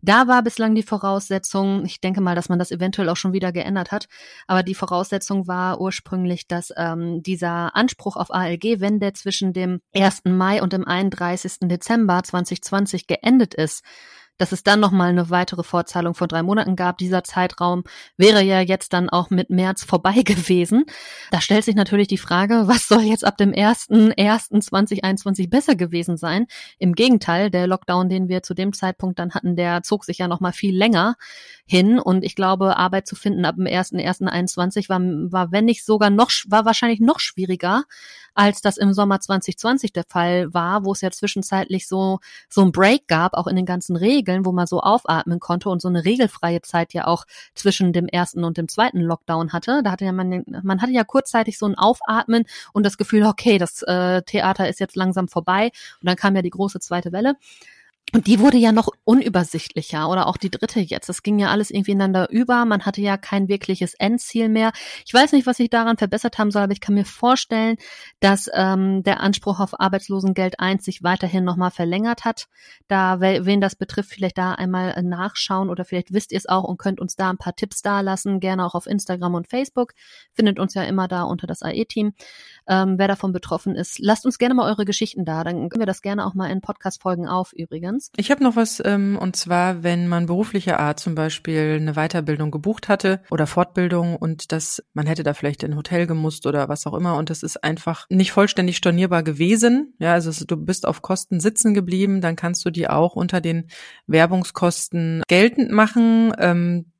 Da 0.00 0.26
war 0.28 0.42
bislang 0.42 0.74
die 0.74 0.82
Voraussetzung, 0.82 1.84
ich 1.84 2.00
denke 2.00 2.22
mal, 2.22 2.34
dass 2.34 2.48
man 2.48 2.58
das 2.58 2.70
eventuell 2.70 3.10
auch 3.10 3.16
schon 3.16 3.34
wieder 3.34 3.52
geändert 3.52 3.92
hat, 3.92 4.08
aber 4.46 4.62
die 4.62 4.76
Voraussetzung 4.76 5.46
war 5.46 5.78
ursprünglich, 5.80 6.46
dass 6.46 6.72
ähm, 6.76 7.22
dieser 7.22 7.76
Anspruch 7.76 8.16
auf 8.16 8.32
ALG, 8.32 8.80
wenn 8.80 8.98
der 8.98 9.12
zwischen 9.12 9.52
dem 9.52 9.80
1. 9.94 10.22
Mai 10.24 10.62
und 10.62 10.72
dem 10.72 10.86
31. 10.86 11.68
Dezember 11.68 12.22
2020 12.22 13.08
geendet 13.08 13.54
ist, 13.54 13.84
dass 14.38 14.52
es 14.52 14.62
dann 14.62 14.80
nochmal 14.80 15.10
eine 15.10 15.30
weitere 15.30 15.62
Vorzahlung 15.62 16.14
von 16.14 16.28
drei 16.28 16.42
Monaten 16.42 16.76
gab. 16.76 16.98
Dieser 16.98 17.24
Zeitraum 17.24 17.84
wäre 18.16 18.42
ja 18.42 18.60
jetzt 18.60 18.92
dann 18.92 19.10
auch 19.10 19.30
mit 19.30 19.50
März 19.50 19.84
vorbei 19.84 20.22
gewesen. 20.24 20.84
Da 21.30 21.40
stellt 21.40 21.64
sich 21.64 21.74
natürlich 21.74 22.08
die 22.08 22.18
Frage, 22.18 22.62
was 22.66 22.88
soll 22.88 23.02
jetzt 23.02 23.24
ab 23.24 23.36
dem 23.36 23.52
1.1.2021 23.52 25.50
besser 25.50 25.74
gewesen 25.74 26.16
sein? 26.16 26.46
Im 26.78 26.94
Gegenteil, 26.94 27.50
der 27.50 27.66
Lockdown, 27.66 28.08
den 28.08 28.28
wir 28.28 28.42
zu 28.42 28.54
dem 28.54 28.72
Zeitpunkt 28.72 29.18
dann 29.18 29.32
hatten, 29.32 29.56
der 29.56 29.82
zog 29.82 30.04
sich 30.04 30.18
ja 30.18 30.28
nochmal 30.28 30.52
viel 30.52 30.76
länger 30.76 31.16
hin. 31.66 31.98
Und 31.98 32.24
ich 32.24 32.34
glaube, 32.34 32.76
Arbeit 32.76 33.06
zu 33.06 33.16
finden 33.16 33.44
ab 33.44 33.56
dem 33.56 33.66
1.1.21 33.66 34.88
war, 34.88 35.00
war, 35.00 35.52
wenn 35.52 35.64
nicht 35.64 35.84
sogar 35.84 36.10
noch, 36.10 36.30
war 36.46 36.64
wahrscheinlich 36.64 37.00
noch 37.00 37.20
schwieriger, 37.20 37.84
als 38.34 38.60
das 38.60 38.76
im 38.76 38.92
Sommer 38.92 39.20
2020 39.20 39.92
der 39.92 40.04
Fall 40.08 40.54
war, 40.54 40.84
wo 40.84 40.92
es 40.92 41.00
ja 41.00 41.10
zwischenzeitlich 41.10 41.88
so, 41.88 42.20
so 42.48 42.62
ein 42.62 42.70
Break 42.70 43.08
gab, 43.08 43.34
auch 43.34 43.48
in 43.48 43.56
den 43.56 43.66
ganzen 43.66 43.96
Regeln, 43.96 44.27
wo 44.44 44.52
man 44.52 44.66
so 44.66 44.80
aufatmen 44.80 45.40
konnte 45.40 45.68
und 45.68 45.80
so 45.80 45.88
eine 45.88 46.04
regelfreie 46.04 46.62
Zeit 46.62 46.92
ja 46.92 47.06
auch 47.06 47.24
zwischen 47.54 47.92
dem 47.92 48.06
ersten 48.06 48.44
und 48.44 48.56
dem 48.56 48.68
zweiten 48.68 49.00
Lockdown 49.00 49.52
hatte. 49.52 49.82
Da 49.82 49.92
hatte 49.92 50.04
ja 50.04 50.12
man, 50.12 50.44
man 50.62 50.82
hatte 50.82 50.92
ja 50.92 51.04
kurzzeitig 51.04 51.58
so 51.58 51.66
ein 51.66 51.76
Aufatmen 51.76 52.44
und 52.72 52.84
das 52.84 52.96
Gefühl, 52.96 53.24
okay, 53.24 53.58
das 53.58 53.82
äh, 53.82 54.22
Theater 54.22 54.68
ist 54.68 54.80
jetzt 54.80 54.96
langsam 54.96 55.28
vorbei. 55.28 55.70
Und 56.00 56.08
dann 56.08 56.16
kam 56.16 56.36
ja 56.36 56.42
die 56.42 56.50
große 56.50 56.80
zweite 56.80 57.12
Welle. 57.12 57.36
Und 58.14 58.26
die 58.26 58.40
wurde 58.40 58.56
ja 58.56 58.72
noch 58.72 58.88
unübersichtlicher 59.04 60.08
oder 60.08 60.26
auch 60.28 60.38
die 60.38 60.50
dritte 60.50 60.80
jetzt. 60.80 61.10
Es 61.10 61.22
ging 61.22 61.38
ja 61.38 61.48
alles 61.48 61.70
irgendwie 61.70 61.90
ineinander 61.92 62.30
über. 62.30 62.64
Man 62.64 62.86
hatte 62.86 63.02
ja 63.02 63.18
kein 63.18 63.48
wirkliches 63.48 63.92
Endziel 63.94 64.48
mehr. 64.48 64.72
Ich 65.04 65.12
weiß 65.12 65.32
nicht, 65.32 65.46
was 65.46 65.58
sich 65.58 65.68
daran 65.68 65.98
verbessert 65.98 66.38
haben 66.38 66.50
soll, 66.50 66.62
aber 66.62 66.72
ich 66.72 66.80
kann 66.80 66.94
mir 66.94 67.04
vorstellen, 67.04 67.76
dass 68.20 68.48
ähm, 68.54 69.02
der 69.02 69.20
Anspruch 69.20 69.60
auf 69.60 69.78
Arbeitslosengeld 69.78 70.58
1 70.58 70.84
sich 70.84 71.02
weiterhin 71.02 71.44
nochmal 71.44 71.70
verlängert 71.70 72.24
hat. 72.24 72.46
Da, 72.88 73.20
wen 73.20 73.60
das 73.60 73.76
betrifft, 73.76 74.10
vielleicht 74.10 74.38
da 74.38 74.52
einmal 74.52 74.92
äh, 74.92 75.02
nachschauen 75.02 75.68
oder 75.68 75.84
vielleicht 75.84 76.12
wisst 76.14 76.32
ihr 76.32 76.38
es 76.38 76.48
auch 76.48 76.64
und 76.64 76.78
könnt 76.78 77.00
uns 77.00 77.14
da 77.14 77.28
ein 77.28 77.38
paar 77.38 77.56
Tipps 77.56 77.82
da 77.82 78.00
lassen. 78.00 78.40
Gerne 78.40 78.64
auch 78.64 78.74
auf 78.74 78.86
Instagram 78.86 79.34
und 79.34 79.48
Facebook. 79.48 79.92
Findet 80.32 80.58
uns 80.58 80.72
ja 80.72 80.82
immer 80.84 81.08
da 81.08 81.24
unter 81.24 81.46
das 81.46 81.62
AE-Team. 81.62 82.14
Ähm, 82.68 82.98
wer 82.98 83.08
davon 83.08 83.32
betroffen 83.32 83.74
ist, 83.74 83.98
lasst 83.98 84.26
uns 84.26 84.38
gerne 84.38 84.54
mal 84.54 84.68
eure 84.68 84.84
Geschichten 84.84 85.24
da. 85.24 85.44
Dann 85.44 85.68
können 85.68 85.80
wir 85.80 85.86
das 85.86 86.02
gerne 86.02 86.26
auch 86.26 86.34
mal 86.34 86.50
in 86.50 86.60
Podcast-Folgen 86.60 87.26
auf 87.26 87.52
übrigens. 87.52 88.10
Ich 88.16 88.30
habe 88.30 88.42
noch 88.42 88.56
was, 88.56 88.82
ähm, 88.84 89.18
und 89.20 89.36
zwar, 89.36 89.82
wenn 89.82 90.08
man 90.08 90.26
beruflicher 90.26 90.78
Art 90.78 91.00
zum 91.00 91.14
Beispiel 91.14 91.78
eine 91.80 91.94
Weiterbildung 91.94 92.50
gebucht 92.50 92.88
hatte 92.88 93.22
oder 93.30 93.46
Fortbildung 93.46 94.16
und 94.16 94.52
das, 94.52 94.82
man 94.92 95.06
hätte 95.06 95.22
da 95.22 95.34
vielleicht 95.34 95.62
in 95.62 95.72
ein 95.72 95.76
Hotel 95.76 96.06
gemusst 96.06 96.46
oder 96.46 96.68
was 96.68 96.86
auch 96.86 96.94
immer 96.94 97.16
und 97.16 97.30
das 97.30 97.42
ist 97.42 97.64
einfach 97.64 98.06
nicht 98.10 98.32
vollständig 98.32 98.76
stornierbar 98.76 99.22
gewesen. 99.22 99.94
Ja, 99.98 100.12
also 100.12 100.44
du 100.44 100.56
bist 100.56 100.86
auf 100.86 101.02
Kosten 101.02 101.40
sitzen 101.40 101.74
geblieben, 101.74 102.20
dann 102.20 102.36
kannst 102.36 102.64
du 102.64 102.70
die 102.70 102.88
auch 102.88 103.14
unter 103.14 103.40
den 103.40 103.68
Werbungskosten 104.06 105.22
geltend 105.28 105.70
machen. 105.70 106.32
Ähm, 106.38 106.92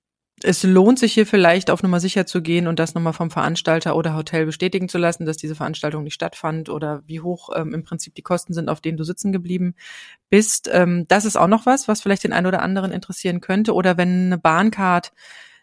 es 0.42 0.62
lohnt 0.62 0.98
sich 0.98 1.14
hier 1.14 1.26
vielleicht 1.26 1.70
auf 1.70 1.82
Nummer 1.82 2.00
sicher 2.00 2.26
zu 2.26 2.42
gehen 2.42 2.66
und 2.66 2.78
das 2.78 2.94
nochmal 2.94 3.12
vom 3.12 3.30
Veranstalter 3.30 3.96
oder 3.96 4.14
Hotel 4.14 4.46
bestätigen 4.46 4.88
zu 4.88 4.98
lassen, 4.98 5.26
dass 5.26 5.36
diese 5.36 5.54
Veranstaltung 5.54 6.04
nicht 6.04 6.14
stattfand 6.14 6.68
oder 6.68 7.02
wie 7.06 7.20
hoch 7.20 7.50
ähm, 7.54 7.74
im 7.74 7.84
Prinzip 7.84 8.14
die 8.14 8.22
Kosten 8.22 8.54
sind, 8.54 8.68
auf 8.68 8.80
denen 8.80 8.96
du 8.96 9.04
sitzen 9.04 9.32
geblieben 9.32 9.74
bist. 10.30 10.68
Ähm, 10.72 11.06
das 11.08 11.24
ist 11.24 11.36
auch 11.36 11.48
noch 11.48 11.66
was, 11.66 11.88
was 11.88 12.00
vielleicht 12.00 12.24
den 12.24 12.32
einen 12.32 12.46
oder 12.46 12.62
anderen 12.62 12.92
interessieren 12.92 13.40
könnte. 13.40 13.74
Oder 13.74 13.96
wenn 13.96 14.26
eine 14.26 14.38
Bahncard 14.38 15.12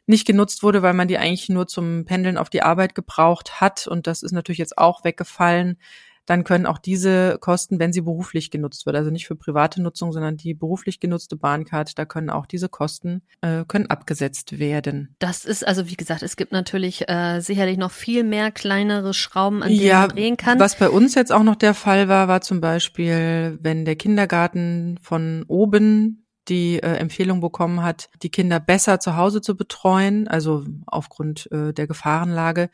nicht 0.08 0.28
genutzt 0.28 0.64
wurde, 0.64 0.82
weil 0.82 0.94
man 0.94 1.08
die 1.08 1.18
eigentlich 1.18 1.50
nur 1.50 1.68
zum 1.68 2.06
Pendeln 2.06 2.38
auf 2.38 2.50
die 2.50 2.62
Arbeit 2.62 2.96
gebraucht 2.96 3.60
hat 3.60 3.88
und 3.88 4.08
das 4.08 4.22
ist 4.24 4.34
natürlich 4.34 4.60
jetzt 4.60 4.78
auch 4.78 5.04
weggefallen, 5.04 5.78
dann 6.26 6.44
können 6.44 6.66
auch 6.66 6.78
diese 6.78 7.38
Kosten, 7.40 7.80
wenn 7.80 7.94
sie 7.94 8.02
beruflich 8.02 8.52
genutzt 8.52 8.86
wird, 8.86 8.96
also 8.96 9.12
nicht 9.12 9.28
für 9.28 9.36
private 9.36 9.82
Nutzung, 9.82 10.12
sondern 10.12 10.38
die 10.38 10.54
beruflich 10.54 11.00
genutzte 11.00 11.36
Bahncard, 11.36 11.98
da 11.98 12.06
können 12.06 12.30
auch 12.30 12.46
diese 12.46 12.70
Kosten 12.70 13.22
äh, 13.42 13.64
können 13.68 13.88
abgesetzt 13.90 14.60
werden. 14.60 15.16
Das 15.20 15.46
ist 15.46 15.68
also 15.68 15.88
wie 15.90 15.96
gesagt, 15.96 16.24
es 16.24 16.36
gibt 16.36 16.52
natürlich 16.52 17.08
äh, 17.10 17.40
sicherlich 17.42 17.78
noch 17.78 17.92
viel 17.92 18.24
mehr 18.24 18.52
kleinere 18.52 19.14
Schrauben, 19.14 19.64
an 19.64 19.70
denen 19.70 19.82
ja, 19.82 20.02
man 20.02 20.10
drehen 20.10 20.38
kann. 20.38 20.60
Was 20.60 20.78
bei 20.78 20.90
uns 20.90 21.16
jetzt 21.16 21.32
auch 21.32 21.44
noch 21.44 21.56
der 21.56 21.74
Fall 21.74 22.08
war, 22.08 22.28
war 22.28 22.42
zum 22.42 22.62
Beispiel, 22.62 23.58
wenn 23.62 23.86
der 23.86 23.96
Kindergarten 23.96 25.00
von 25.02 25.46
oben 25.48 26.26
die 26.48 26.78
äh, 26.78 26.96
Empfehlung 26.98 27.42
bekommen 27.42 27.82
hat, 27.82 28.10
die 28.22 28.30
Kinder 28.30 28.60
besser 28.60 29.00
zu 29.00 29.16
Hause 29.16 29.42
zu 29.42 29.56
betreuen, 29.56 30.28
also 30.28 30.64
aufgrund 30.86 31.52
äh, 31.52 31.74
der 31.74 31.88
Gefahrenlage, 31.88 32.70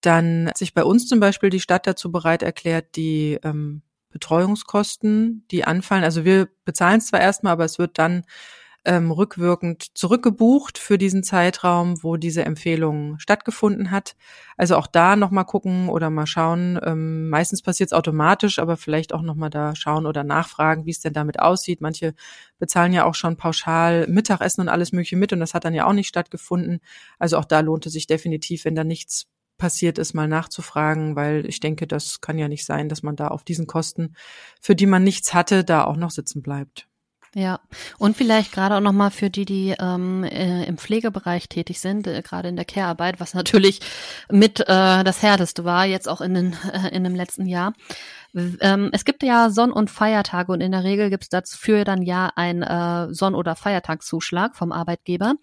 dann 0.00 0.48
hat 0.48 0.58
sich 0.58 0.74
bei 0.74 0.84
uns 0.84 1.06
zum 1.06 1.20
Beispiel 1.20 1.50
die 1.50 1.60
Stadt 1.60 1.86
dazu 1.86 2.10
bereit 2.10 2.42
erklärt, 2.42 2.96
die 2.96 3.38
ähm, 3.42 3.82
Betreuungskosten, 4.10 5.46
die 5.50 5.64
anfallen, 5.64 6.04
also 6.04 6.24
wir 6.24 6.48
bezahlen 6.64 6.98
es 6.98 7.06
zwar 7.06 7.20
erstmal, 7.20 7.52
aber 7.52 7.64
es 7.64 7.78
wird 7.78 7.98
dann 7.98 8.24
ähm, 8.84 9.10
rückwirkend 9.10 9.96
zurückgebucht 9.96 10.78
für 10.78 10.96
diesen 10.96 11.22
Zeitraum, 11.22 12.02
wo 12.02 12.16
diese 12.16 12.44
Empfehlung 12.44 13.18
stattgefunden 13.18 13.90
hat. 13.90 14.16
Also 14.56 14.76
auch 14.76 14.86
da 14.86 15.16
nochmal 15.16 15.44
gucken 15.44 15.88
oder 15.90 16.08
mal 16.08 16.26
schauen. 16.26 16.80
Ähm, 16.82 17.28
meistens 17.28 17.60
passiert 17.62 17.88
es 17.88 17.92
automatisch, 17.92 18.58
aber 18.58 18.76
vielleicht 18.78 19.12
auch 19.12 19.22
nochmal 19.22 19.50
da 19.50 19.74
schauen 19.74 20.06
oder 20.06 20.24
nachfragen, 20.24 20.86
wie 20.86 20.90
es 20.90 21.00
denn 21.00 21.12
damit 21.12 21.40
aussieht. 21.40 21.82
Manche 21.82 22.14
bezahlen 22.58 22.94
ja 22.94 23.04
auch 23.04 23.14
schon 23.14 23.36
pauschal 23.36 24.06
Mittagessen 24.08 24.62
und 24.62 24.68
alles 24.68 24.92
Mögliche 24.92 25.16
mit 25.16 25.32
und 25.32 25.40
das 25.40 25.52
hat 25.52 25.64
dann 25.64 25.74
ja 25.74 25.86
auch 25.86 25.92
nicht 25.92 26.08
stattgefunden. 26.08 26.80
Also 27.18 27.36
auch 27.36 27.44
da 27.44 27.60
lohnt 27.60 27.84
es 27.84 27.92
sich 27.92 28.06
definitiv, 28.06 28.64
wenn 28.64 28.74
da 28.74 28.84
nichts 28.84 29.26
passiert 29.60 29.98
ist, 29.98 30.14
mal 30.14 30.26
nachzufragen, 30.26 31.14
weil 31.14 31.46
ich 31.46 31.60
denke, 31.60 31.86
das 31.86 32.20
kann 32.20 32.38
ja 32.38 32.48
nicht 32.48 32.64
sein, 32.64 32.88
dass 32.88 33.04
man 33.04 33.14
da 33.14 33.28
auf 33.28 33.44
diesen 33.44 33.68
Kosten, 33.68 34.16
für 34.60 34.74
die 34.74 34.86
man 34.86 35.04
nichts 35.04 35.32
hatte, 35.34 35.62
da 35.62 35.84
auch 35.84 35.96
noch 35.96 36.10
sitzen 36.10 36.42
bleibt. 36.42 36.88
Ja, 37.32 37.60
und 37.98 38.16
vielleicht 38.16 38.50
gerade 38.50 38.74
auch 38.74 38.80
nochmal 38.80 39.12
für 39.12 39.30
die, 39.30 39.44
die 39.44 39.76
ähm, 39.78 40.24
äh, 40.24 40.64
im 40.64 40.78
Pflegebereich 40.78 41.48
tätig 41.48 41.78
sind, 41.78 42.08
äh, 42.08 42.22
gerade 42.22 42.48
in 42.48 42.56
der 42.56 42.64
Care-Arbeit, 42.64 43.20
was 43.20 43.34
natürlich 43.34 43.78
mit 44.28 44.58
äh, 44.58 44.64
das 45.04 45.22
Härteste 45.22 45.64
war, 45.64 45.86
jetzt 45.86 46.08
auch 46.08 46.20
in, 46.20 46.34
den, 46.34 46.56
äh, 46.72 46.88
in 46.92 47.04
dem 47.04 47.14
letzten 47.14 47.46
Jahr. 47.46 47.72
Ähm, 48.34 48.90
es 48.92 49.04
gibt 49.04 49.22
ja 49.22 49.50
Sonn- 49.50 49.72
und 49.72 49.90
Feiertage 49.90 50.52
und 50.52 50.60
in 50.60 50.72
der 50.72 50.84
Regel 50.84 51.10
gibt 51.10 51.24
es 51.24 51.28
dafür 51.28 51.84
dann 51.84 52.02
ja 52.02 52.30
einen 52.36 52.62
äh, 52.62 53.12
Sonn- 53.12 53.34
oder 53.34 53.56
Feiertagszuschlag 53.56 54.54
vom 54.56 54.72
Arbeitgeber. 54.72 55.34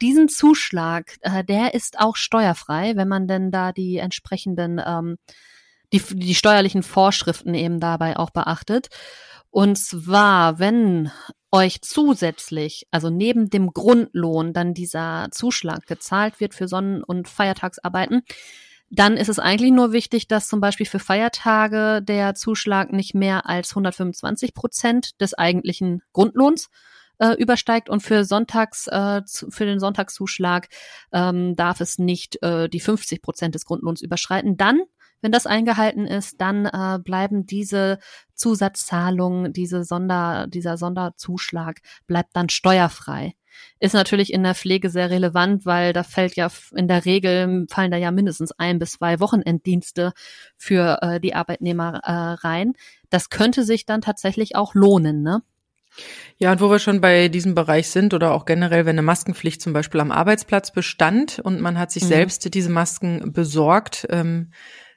Diesen 0.00 0.28
Zuschlag, 0.28 1.16
äh, 1.20 1.44
der 1.44 1.74
ist 1.74 2.00
auch 2.00 2.16
steuerfrei, 2.16 2.96
wenn 2.96 3.08
man 3.08 3.28
denn 3.28 3.50
da 3.50 3.72
die 3.72 3.98
entsprechenden 3.98 4.80
ähm, 4.84 5.16
die, 5.92 6.00
die 6.00 6.34
steuerlichen 6.34 6.82
Vorschriften 6.82 7.54
eben 7.54 7.78
dabei 7.78 8.16
auch 8.16 8.30
beachtet. 8.30 8.88
Und 9.50 9.78
zwar, 9.78 10.58
wenn 10.58 11.12
euch 11.52 11.82
zusätzlich, 11.82 12.88
also 12.90 13.10
neben 13.10 13.48
dem 13.48 13.68
Grundlohn, 13.68 14.52
dann 14.52 14.74
dieser 14.74 15.28
Zuschlag 15.30 15.86
gezahlt 15.86 16.40
wird 16.40 16.54
für 16.54 16.66
Sonnen- 16.66 17.04
und 17.04 17.28
Feiertagsarbeiten, 17.28 18.22
dann 18.94 19.16
ist 19.16 19.28
es 19.28 19.38
eigentlich 19.38 19.72
nur 19.72 19.92
wichtig, 19.92 20.28
dass 20.28 20.48
zum 20.48 20.60
Beispiel 20.60 20.86
für 20.86 20.98
Feiertage 20.98 22.02
der 22.02 22.34
Zuschlag 22.34 22.92
nicht 22.92 23.14
mehr 23.14 23.46
als 23.46 23.70
125 23.70 24.54
Prozent 24.54 25.20
des 25.20 25.34
eigentlichen 25.34 26.02
Grundlohns 26.12 26.70
äh, 27.18 27.34
übersteigt 27.34 27.88
und 27.88 28.00
für 28.00 28.24
Sonntags 28.24 28.86
äh, 28.88 29.22
für 29.26 29.66
den 29.66 29.80
Sonntagszuschlag 29.80 30.68
ähm, 31.12 31.54
darf 31.56 31.80
es 31.80 31.98
nicht 31.98 32.42
äh, 32.42 32.68
die 32.68 32.80
50 32.80 33.22
Prozent 33.22 33.54
des 33.54 33.64
Grundlohns 33.64 34.02
überschreiten. 34.02 34.56
Dann 34.56 34.82
wenn 35.24 35.32
das 35.32 35.46
eingehalten 35.46 36.06
ist, 36.06 36.38
dann 36.42 36.66
äh, 36.66 36.98
bleiben 37.02 37.46
diese 37.46 37.98
Zusatzzahlungen, 38.34 39.54
diese 39.54 39.82
Sonder, 39.82 40.46
dieser 40.48 40.76
Sonderzuschlag 40.76 41.80
bleibt 42.06 42.36
dann 42.36 42.50
steuerfrei. 42.50 43.32
Ist 43.80 43.94
natürlich 43.94 44.32
in 44.32 44.42
der 44.42 44.54
Pflege 44.54 44.90
sehr 44.90 45.10
relevant, 45.10 45.66
weil 45.66 45.92
da 45.92 46.02
fällt 46.02 46.36
ja 46.36 46.48
in 46.74 46.88
der 46.88 47.04
Regel 47.04 47.66
fallen 47.68 47.90
da 47.90 47.96
ja 47.96 48.10
mindestens 48.10 48.52
ein 48.52 48.78
bis 48.78 48.92
zwei 48.92 49.20
Wochenenddienste 49.20 50.12
für 50.56 50.98
äh, 51.02 51.20
die 51.20 51.34
Arbeitnehmer 51.34 52.00
äh, 52.04 52.46
rein. 52.46 52.72
Das 53.10 53.30
könnte 53.30 53.64
sich 53.64 53.86
dann 53.86 54.00
tatsächlich 54.00 54.56
auch 54.56 54.74
lohnen, 54.74 55.22
ne? 55.22 55.42
Ja, 56.38 56.50
und 56.52 56.60
wo 56.60 56.70
wir 56.70 56.80
schon 56.80 57.00
bei 57.00 57.28
diesem 57.28 57.54
Bereich 57.54 57.88
sind 57.88 58.14
oder 58.14 58.32
auch 58.32 58.46
generell, 58.46 58.84
wenn 58.84 58.96
eine 58.98 59.02
Maskenpflicht 59.02 59.62
zum 59.62 59.72
Beispiel 59.72 60.00
am 60.00 60.10
Arbeitsplatz 60.10 60.72
bestand 60.72 61.38
und 61.38 61.60
man 61.60 61.78
hat 61.78 61.92
sich 61.92 62.02
mhm. 62.04 62.08
selbst 62.08 62.54
diese 62.54 62.70
Masken 62.70 63.32
besorgt, 63.32 64.06
ähm, 64.10 64.50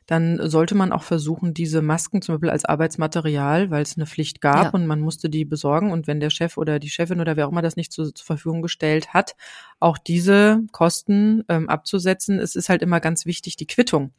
dann 0.08 0.50
sollte 0.50 0.74
man 0.74 0.94
auch 0.94 1.04
versuchen, 1.04 1.54
diese 1.54 1.82
Masken 1.82 2.22
zum 2.22 2.36
Beispiel 2.36 2.50
als 2.50 2.66
Arbeitsmaterial, 2.66 3.70
weil 3.70 3.84
es 3.84 3.98
eine 3.98 4.06
Pflicht 4.06 4.40
gab 4.40 4.64
ja. 4.64 4.70
und 4.70 4.88
man 4.88 5.02
musste 5.02 5.30
die 5.30 5.44
besorgen 5.44 5.92
und 5.92 6.08
wenn 6.08 6.22
der 6.22 6.30
Chef 6.30 6.58
oder 6.58 6.80
die 6.80 6.90
Chefin 6.90 7.20
oder 7.20 7.36
wer 7.36 7.46
auch 7.46 7.52
immer 7.52 7.62
das 7.62 7.76
nicht 7.76 7.92
zu, 7.92 8.12
zur 8.12 8.26
Verfügung 8.26 8.62
gestellt 8.62 9.14
hat, 9.14 9.36
auch 9.80 9.98
diese 9.98 10.64
Kosten 10.72 11.44
ähm, 11.50 11.68
abzusetzen. 11.70 12.40
Es 12.40 12.56
ist 12.56 12.70
halt 12.70 12.82
immer 12.82 13.02
ganz 13.02 13.26
wichtig, 13.26 13.58
die 13.58 13.68
Quittung 13.68 14.12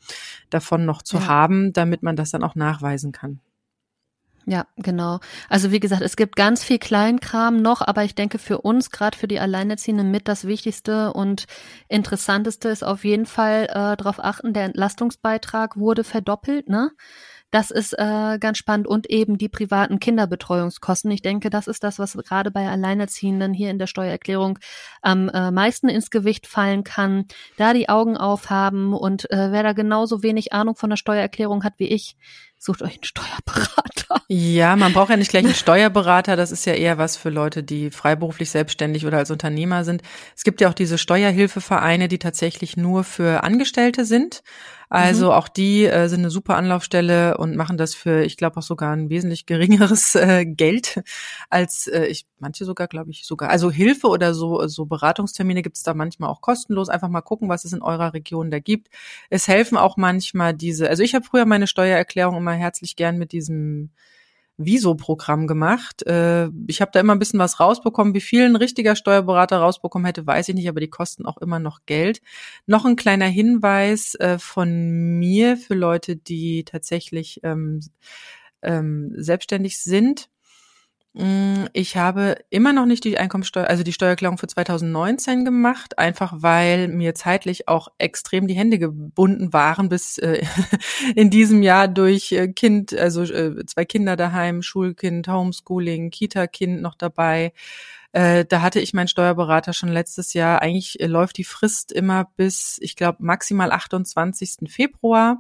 davon 0.51 0.85
noch 0.85 1.03
zu 1.03 1.17
ja. 1.17 1.27
haben, 1.27 1.73
damit 1.73 2.03
man 2.03 2.17
das 2.17 2.31
dann 2.31 2.45
auch 2.45 2.55
nachweisen 2.55 3.13
kann. 3.13 3.41
Ja, 4.51 4.67
genau. 4.79 5.21
Also 5.51 5.73
wie 5.73 5.79
gesagt, 5.79 6.01
es 6.01 6.17
gibt 6.17 6.35
ganz 6.35 6.65
viel 6.65 6.79
Kleinkram 6.79 7.61
noch, 7.61 7.83
aber 7.83 8.05
ich 8.05 8.15
denke 8.15 8.39
für 8.39 8.63
uns, 8.63 8.91
gerade 8.91 9.15
für 9.19 9.29
die 9.29 9.41
Alleinerziehenden, 9.41 10.11
mit 10.11 10.27
das 10.27 10.47
Wichtigste 10.47 11.13
und 11.13 11.45
Interessanteste 11.89 12.71
ist 12.71 12.83
auf 12.83 13.05
jeden 13.05 13.27
Fall 13.27 13.65
äh, 13.65 13.95
darauf 13.99 14.19
achten, 14.19 14.55
der 14.55 14.65
Entlastungsbeitrag 14.65 15.77
wurde 15.77 16.03
verdoppelt, 16.03 16.67
ne? 16.67 16.93
Das 17.51 17.71
ist 17.71 17.95
äh, 17.99 18.39
ganz 18.39 18.59
spannend 18.59 18.87
und 18.87 19.09
eben 19.09 19.39
die 19.39 19.49
privaten 19.49 20.01
Kinderbetreuungskosten. 20.01 21.11
Ich 21.11 21.23
denke, 21.23 21.49
das 21.49 21.67
ist 21.67 21.83
das, 21.83 21.99
was 21.99 22.13
gerade 22.13 22.51
bei 22.51 22.69
Alleinerziehenden 22.69 23.55
hier 23.55 23.71
in 23.71 23.79
der 23.79 23.87
Steuererklärung 23.87 24.59
am 25.01 25.31
äh, 25.31 25.51
meisten 25.51 25.89
ins 25.89 26.11
Gewicht 26.11 26.47
fallen 26.47 26.85
kann. 26.85 27.25
Da 27.57 27.73
die 27.73 27.89
Augen 27.89 28.19
aufhaben 28.19 28.93
und 28.93 29.31
äh, 29.31 29.51
wer 29.51 29.63
da 29.63 29.73
genauso 29.73 30.23
wenig 30.23 30.53
Ahnung 30.53 30.77
von 30.77 30.91
der 30.91 30.99
Steuererklärung 30.99 31.65
hat 31.65 31.75
wie 31.79 31.89
ich, 31.89 32.17
sucht 32.59 32.83
euch 32.83 32.95
einen 32.95 33.05
Steuerberater. 33.05 34.23
Ja, 34.29 34.77
man 34.77 34.93
braucht 34.93 35.11
ja 35.11 35.17
nicht 35.17 35.31
gleich 35.31 35.45
einen 35.45 35.55
Steuerberater. 35.55 36.37
Das 36.37 36.51
ist 36.51 36.67
ja 36.67 36.75
eher 36.75 36.99
was 36.99 37.17
für 37.17 37.31
Leute, 37.31 37.63
die 37.63 37.91
freiberuflich 37.91 38.51
selbstständig 38.51 39.07
oder 39.07 39.19
als 39.19 39.31
Unternehmer 39.31 39.85
sind. 39.85 40.03
Es 40.37 40.45
gibt 40.45 40.61
ja 40.61 40.69
auch 40.69 40.75
diese 40.75 40.99
Steuerhilfevereine, 40.99 42.09
die 42.09 42.19
tatsächlich 42.19 42.77
nur 42.77 43.05
für 43.05 43.45
Angestellte 43.45 44.05
sind. 44.05 44.43
Also 44.89 45.27
mhm. 45.27 45.33
auch 45.33 45.49
die 45.49 45.85
äh, 45.85 46.09
sind 46.09 46.21
eine 46.21 46.31
super 46.31 46.57
Anlaufstelle 46.57 47.37
und 47.37 47.57
machen 47.57 47.77
das 47.77 47.95
für, 47.95 48.23
ich 48.23 48.37
glaube 48.37 48.57
auch 48.57 48.63
sogar 48.63 48.95
ein 48.95 49.11
wesentlich 49.11 49.45
geringeres 49.45 50.15
äh, 50.15 50.47
Geld 50.47 51.03
als 51.51 51.87
äh, 51.89 52.07
ich, 52.07 52.27
manche 52.39 52.65
sogar, 52.65 52.89
glaube 52.89 53.11
ich, 53.11 53.27
sogar. 53.27 53.51
Also 53.51 53.71
Hilfe 53.71 54.09
oder 54.09 54.33
so, 54.33 54.67
so 54.67 54.87
Beratungstermine 54.87 55.63
gibt 55.63 55.77
es 55.77 55.83
da 55.83 55.93
manchmal 55.93 56.31
auch 56.31 56.41
kostenlos. 56.41 56.89
Einfach 56.89 57.09
mal 57.09 57.21
gucken, 57.21 57.49
was 57.49 57.65
es 57.65 57.73
in 57.73 57.83
eurer 57.83 58.15
Region 58.15 58.51
da 58.51 58.61
gibt. 58.61 58.89
Es 59.29 59.47
helfen 59.47 59.77
auch 59.77 59.97
manchmal 59.97 60.55
diese, 60.55 60.89
also 60.89 61.03
ich 61.03 61.15
habe 61.15 61.25
früher 61.25 61.45
meine 61.45 61.67
Steuererklärung 61.67 62.37
immer 62.37 62.53
herzlich 62.53 62.97
gern 62.97 63.19
mit 63.19 63.33
diesem 63.33 63.91
Viso-Programm 64.59 65.47
gemacht. 65.47 66.07
Äh, 66.07 66.49
ich 66.67 66.81
habe 66.81 66.91
da 66.93 67.01
immer 67.01 67.15
ein 67.15 67.19
bisschen 67.19 67.39
was 67.39 67.61
rausbekommen. 67.61 68.15
Wie 68.15 68.21
viel 68.21 68.45
ein 68.45 68.57
richtiger 68.57 68.97
Steuerberater 68.97 69.59
rausbekommen 69.59 70.05
hätte, 70.05 70.27
weiß 70.27 70.49
ich 70.51 70.55
nicht, 70.55 70.69
aber 70.69 70.81
die 70.81 70.91
kosten 70.91 71.25
auch 71.25 71.39
immer 71.39 71.59
noch 71.59 71.81
Geld. 71.87 72.21
Noch 72.67 72.85
ein 72.85 72.97
kleiner 72.97 73.27
Hinweis 73.27 74.15
äh, 74.17 74.39
von 74.39 75.19
mir 75.19 75.57
für 75.57 75.75
Leute, 75.75 76.17
die 76.17 76.65
tatsächlich 76.65 77.41
ähm, 77.45 77.81
ähm, 78.63 79.13
selbstständig 79.17 79.79
sind. 79.79 80.29
Mm, 81.19 81.67
ich 81.73 81.97
habe 81.97 82.37
immer 82.49 82.73
noch 82.73 82.87
nicht 82.87 83.03
die 83.03 83.19
Einkommensteuer, 83.19 83.67
also 83.67 83.83
die 83.83 83.93
Steuererklärung 83.93 84.39
für 84.39 84.47
2019 84.47 85.45
gemacht, 85.45 85.99
einfach 85.99 86.33
weil 86.37 86.87
mir 86.87 87.17
zeitlich 87.17 87.67
auch 87.67 87.89
extrem 87.99 88.47
die 88.47 88.55
Hände 88.55 88.79
gebunden 88.79 89.53
waren 89.53 89.89
bis 89.89 90.19
äh, 90.19 90.47
in 91.17 91.29
diesem 91.29 91.65
Jahr 91.65 91.89
durch 91.89 92.31
äh, 92.31 92.47
Kind, 92.47 92.97
also 92.97 93.25
äh, 93.25 93.67
zwei 93.67 93.85
Kinder 93.85 94.15
daheim, 94.15 94.63
Schulkind, 94.63 95.27
Homeschooling, 95.27 96.11
Kita-Kind 96.11 96.81
noch 96.83 96.95
dabei. 96.95 97.53
Äh, 98.13 98.45
da 98.45 98.63
hatte 98.63 98.79
ich 98.79 98.95
meinen 98.95 99.09
Steuerberater 99.09 99.73
schon 99.73 99.89
letztes 99.89 100.35
Jahr. 100.35 100.63
Eigentlich 100.63 101.01
äh, 101.01 101.07
läuft 101.07 101.37
die 101.37 101.45
Frist 101.45 101.91
immer 101.91 102.31
bis, 102.37 102.79
ich 102.81 102.95
glaube, 102.95 103.19
maximal 103.25 103.73
28. 103.73 104.71
Februar. 104.71 105.39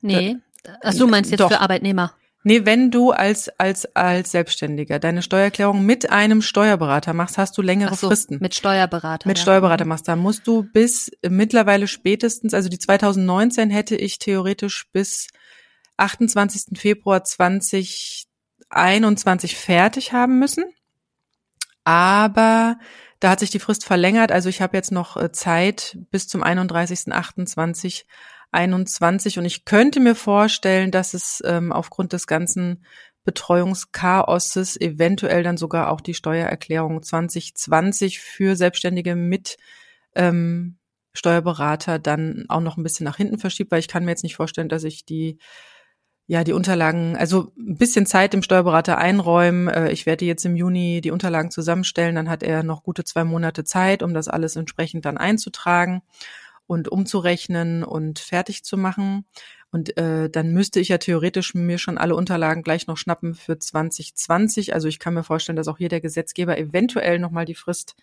Nee. 0.00 0.38
Ach, 0.82 0.92
du 0.92 1.06
meinst 1.06 1.30
jetzt 1.30 1.40
Doch. 1.40 1.50
für 1.50 1.60
Arbeitnehmer? 1.60 2.14
Nee, 2.42 2.64
wenn 2.64 2.90
du 2.90 3.10
als, 3.10 3.50
als, 3.58 3.94
als 3.94 4.30
Selbstständiger 4.30 4.98
deine 4.98 5.20
Steuererklärung 5.20 5.84
mit 5.84 6.10
einem 6.10 6.40
Steuerberater 6.40 7.12
machst, 7.12 7.36
hast 7.36 7.58
du 7.58 7.62
längere 7.62 7.96
so, 7.96 8.08
Fristen. 8.08 8.38
Mit 8.40 8.54
Steuerberater. 8.54 9.28
Mit 9.28 9.36
ja. 9.36 9.42
Steuerberater 9.42 9.84
machst, 9.84 10.08
da 10.08 10.16
musst 10.16 10.46
du 10.46 10.62
bis 10.62 11.10
mittlerweile 11.28 11.86
spätestens, 11.86 12.54
also 12.54 12.70
die 12.70 12.78
2019 12.78 13.68
hätte 13.68 13.94
ich 13.94 14.18
theoretisch 14.18 14.86
bis 14.90 15.28
28. 15.98 16.78
Februar 16.78 17.24
2021 17.24 19.56
fertig 19.56 20.14
haben 20.14 20.38
müssen. 20.38 20.64
Aber 21.84 22.78
da 23.20 23.30
hat 23.30 23.40
sich 23.40 23.50
die 23.50 23.58
Frist 23.58 23.84
verlängert. 23.84 24.32
Also 24.32 24.48
ich 24.48 24.62
habe 24.62 24.76
jetzt 24.76 24.92
noch 24.92 25.18
äh, 25.18 25.30
Zeit 25.30 25.98
bis 26.10 26.26
zum 26.26 26.42
31.28 26.42 28.04
21. 28.52 29.38
Und 29.38 29.44
ich 29.44 29.64
könnte 29.64 30.00
mir 30.00 30.14
vorstellen, 30.14 30.90
dass 30.90 31.14
es 31.14 31.42
ähm, 31.44 31.72
aufgrund 31.72 32.12
des 32.12 32.26
ganzen 32.26 32.84
Betreuungschaoses 33.24 34.80
eventuell 34.80 35.42
dann 35.42 35.56
sogar 35.56 35.90
auch 35.90 36.00
die 36.00 36.14
Steuererklärung 36.14 37.02
2020 37.02 38.20
für 38.20 38.56
Selbstständige 38.56 39.14
mit 39.14 39.56
ähm, 40.14 40.78
Steuerberater 41.12 41.98
dann 41.98 42.46
auch 42.48 42.60
noch 42.60 42.76
ein 42.76 42.82
bisschen 42.82 43.04
nach 43.04 43.16
hinten 43.16 43.38
verschiebt, 43.38 43.70
weil 43.70 43.80
ich 43.80 43.88
kann 43.88 44.04
mir 44.04 44.12
jetzt 44.12 44.22
nicht 44.22 44.36
vorstellen, 44.36 44.68
dass 44.68 44.84
ich 44.84 45.04
die 45.04 45.38
ja, 46.26 46.44
die 46.44 46.52
Unterlagen, 46.52 47.16
also 47.16 47.52
ein 47.58 47.76
bisschen 47.76 48.06
Zeit 48.06 48.32
dem 48.32 48.44
Steuerberater 48.44 48.98
einräumen. 48.98 49.66
Äh, 49.66 49.90
ich 49.90 50.06
werde 50.06 50.24
jetzt 50.24 50.44
im 50.44 50.54
Juni 50.54 51.00
die 51.00 51.10
Unterlagen 51.10 51.50
zusammenstellen, 51.50 52.14
dann 52.14 52.30
hat 52.30 52.44
er 52.44 52.62
noch 52.62 52.84
gute 52.84 53.02
zwei 53.02 53.24
Monate 53.24 53.64
Zeit, 53.64 54.04
um 54.04 54.14
das 54.14 54.28
alles 54.28 54.54
entsprechend 54.54 55.04
dann 55.06 55.18
einzutragen 55.18 56.02
und 56.70 56.86
umzurechnen 56.86 57.82
und 57.82 58.20
fertig 58.20 58.62
zu 58.62 58.76
machen. 58.76 59.24
Und 59.72 59.96
äh, 59.96 60.30
dann 60.30 60.52
müsste 60.52 60.78
ich 60.78 60.86
ja 60.86 60.98
theoretisch 60.98 61.52
mir 61.52 61.78
schon 61.78 61.98
alle 61.98 62.14
Unterlagen 62.14 62.62
gleich 62.62 62.86
noch 62.86 62.96
schnappen 62.96 63.34
für 63.34 63.58
2020. 63.58 64.72
Also 64.72 64.86
ich 64.86 65.00
kann 65.00 65.14
mir 65.14 65.24
vorstellen, 65.24 65.56
dass 65.56 65.66
auch 65.66 65.78
hier 65.78 65.88
der 65.88 66.00
Gesetzgeber 66.00 66.56
eventuell 66.58 67.18
nochmal 67.18 67.44
die 67.44 67.56
Frist 67.56 67.96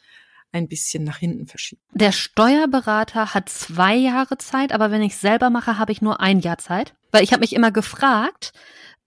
ein 0.52 0.68
bisschen 0.68 1.06
nach 1.06 1.18
hinten 1.18 1.48
verschiebt. 1.48 1.82
Der 1.94 2.12
Steuerberater 2.12 3.34
hat 3.34 3.48
zwei 3.48 3.96
Jahre 3.96 4.38
Zeit, 4.38 4.74
aber 4.74 4.92
wenn 4.92 5.02
ich 5.02 5.16
selber 5.16 5.50
mache, 5.50 5.78
habe 5.78 5.94
ich 5.94 6.02
nur 6.02 6.20
ein 6.20 6.42
Jahr 6.42 6.58
Zeit. 6.58 6.94
Weil 7.14 7.24
ich 7.24 7.32
habe 7.32 7.40
mich 7.40 7.56
immer 7.56 7.72
gefragt, 7.72 8.52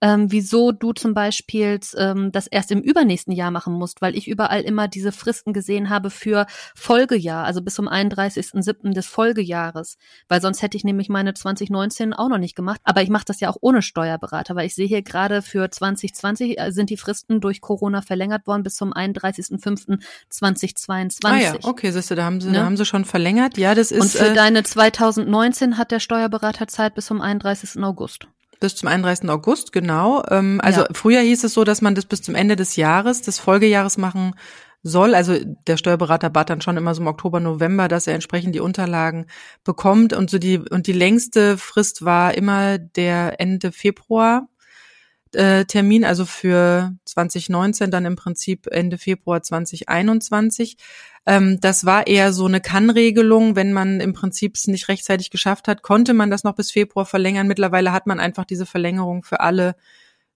ähm, 0.01 0.31
wieso 0.31 0.71
du 0.71 0.93
zum 0.93 1.13
Beispiel 1.13 1.79
ähm, 1.95 2.31
das 2.31 2.47
erst 2.47 2.71
im 2.71 2.81
übernächsten 2.81 3.33
Jahr 3.33 3.51
machen 3.51 3.73
musst, 3.73 4.01
weil 4.01 4.17
ich 4.17 4.27
überall 4.27 4.61
immer 4.61 4.87
diese 4.87 5.11
Fristen 5.11 5.53
gesehen 5.53 5.89
habe 5.89 6.09
für 6.09 6.47
Folgejahr, 6.75 7.45
also 7.45 7.61
bis 7.61 7.75
zum 7.75 7.87
31.07. 7.87 8.93
des 8.93 9.05
Folgejahres, 9.05 9.97
weil 10.27 10.41
sonst 10.41 10.63
hätte 10.63 10.75
ich 10.75 10.83
nämlich 10.83 11.07
meine 11.09 11.35
2019 11.35 12.13
auch 12.13 12.29
noch 12.29 12.39
nicht 12.39 12.55
gemacht. 12.55 12.81
Aber 12.83 13.03
ich 13.03 13.09
mache 13.09 13.25
das 13.25 13.39
ja 13.39 13.49
auch 13.49 13.57
ohne 13.61 13.83
Steuerberater, 13.83 14.55
weil 14.55 14.65
ich 14.65 14.73
sehe 14.75 14.87
hier 14.87 15.03
gerade 15.03 15.43
für 15.43 15.69
2020 15.69 16.59
äh, 16.59 16.71
sind 16.71 16.89
die 16.89 16.97
Fristen 16.97 17.39
durch 17.39 17.61
Corona 17.61 18.01
verlängert 18.01 18.47
worden 18.47 18.63
bis 18.63 18.73
zum 18.75 18.91
31.05.2022. 18.93 21.19
Ah 21.23 21.37
ja, 21.37 21.53
okay, 21.63 21.91
siehst 21.91 22.09
du, 22.09 22.15
da 22.15 22.23
haben 22.25 22.41
sie, 22.41 22.47
ne? 22.47 22.55
da 22.55 22.65
haben 22.65 22.77
sie 22.77 22.85
schon 22.85 23.05
verlängert. 23.05 23.57
Ja, 23.57 23.75
das 23.75 23.91
ist. 23.91 24.01
Und 24.01 24.09
für 24.11 24.31
äh, 24.31 24.33
deine 24.33 24.63
2019 24.63 25.77
hat 25.77 25.91
der 25.91 25.99
Steuerberater 25.99 26.67
Zeit 26.67 26.95
bis 26.95 27.05
zum 27.05 27.21
31. 27.21 27.83
August. 27.83 28.27
Bis 28.61 28.75
zum 28.75 28.87
31. 28.87 29.29
August, 29.29 29.73
genau. 29.73 30.23
Ähm, 30.29 30.61
also 30.63 30.81
Ja. 30.81 30.87
früher 30.93 31.19
hieß 31.21 31.43
es 31.43 31.53
so, 31.53 31.65
dass 31.65 31.81
man 31.81 31.95
das 31.95 32.05
bis 32.05 32.21
zum 32.21 32.35
Ende 32.35 32.55
des 32.55 32.77
Jahres, 32.77 33.21
des 33.23 33.39
Folgejahres 33.39 33.97
machen 33.97 34.35
soll. 34.83 35.15
Also 35.15 35.35
der 35.67 35.77
Steuerberater 35.77 36.29
bat 36.29 36.49
dann 36.51 36.61
schon 36.61 36.77
immer 36.77 36.93
so 36.95 37.01
im 37.01 37.07
Oktober, 37.07 37.39
November, 37.39 37.87
dass 37.87 38.07
er 38.07 38.13
entsprechend 38.13 38.55
die 38.55 38.59
Unterlagen 38.61 39.25
bekommt. 39.63 40.13
Und 40.13 40.29
so 40.29 40.37
die, 40.37 40.59
und 40.59 40.87
die 40.87 40.93
längste 40.93 41.57
Frist 41.57 42.05
war 42.05 42.35
immer 42.35 42.77
der 42.77 43.39
Ende 43.39 43.71
Februar. 43.71 44.47
Äh, 45.33 45.65
Termin, 45.65 46.03
also 46.03 46.25
für 46.25 46.93
2019, 47.05 47.91
dann 47.91 48.05
im 48.05 48.15
Prinzip 48.15 48.67
Ende 48.67 48.97
Februar 48.97 49.41
2021. 49.41 50.77
Ähm, 51.25 51.59
das 51.61 51.85
war 51.85 52.07
eher 52.07 52.33
so 52.33 52.45
eine 52.45 52.61
Kann-Regelung. 52.61 53.55
Wenn 53.55 53.73
man 53.73 53.99
im 53.99 54.13
Prinzip 54.13 54.55
es 54.55 54.67
nicht 54.67 54.87
rechtzeitig 54.89 55.29
geschafft 55.29 55.67
hat, 55.67 55.83
konnte 55.83 56.13
man 56.13 56.31
das 56.31 56.43
noch 56.43 56.55
bis 56.55 56.71
Februar 56.71 57.05
verlängern. 57.05 57.47
Mittlerweile 57.47 57.91
hat 57.91 58.07
man 58.07 58.19
einfach 58.19 58.45
diese 58.45 58.65
Verlängerung 58.65 59.23
für 59.23 59.39
alle 59.39 59.75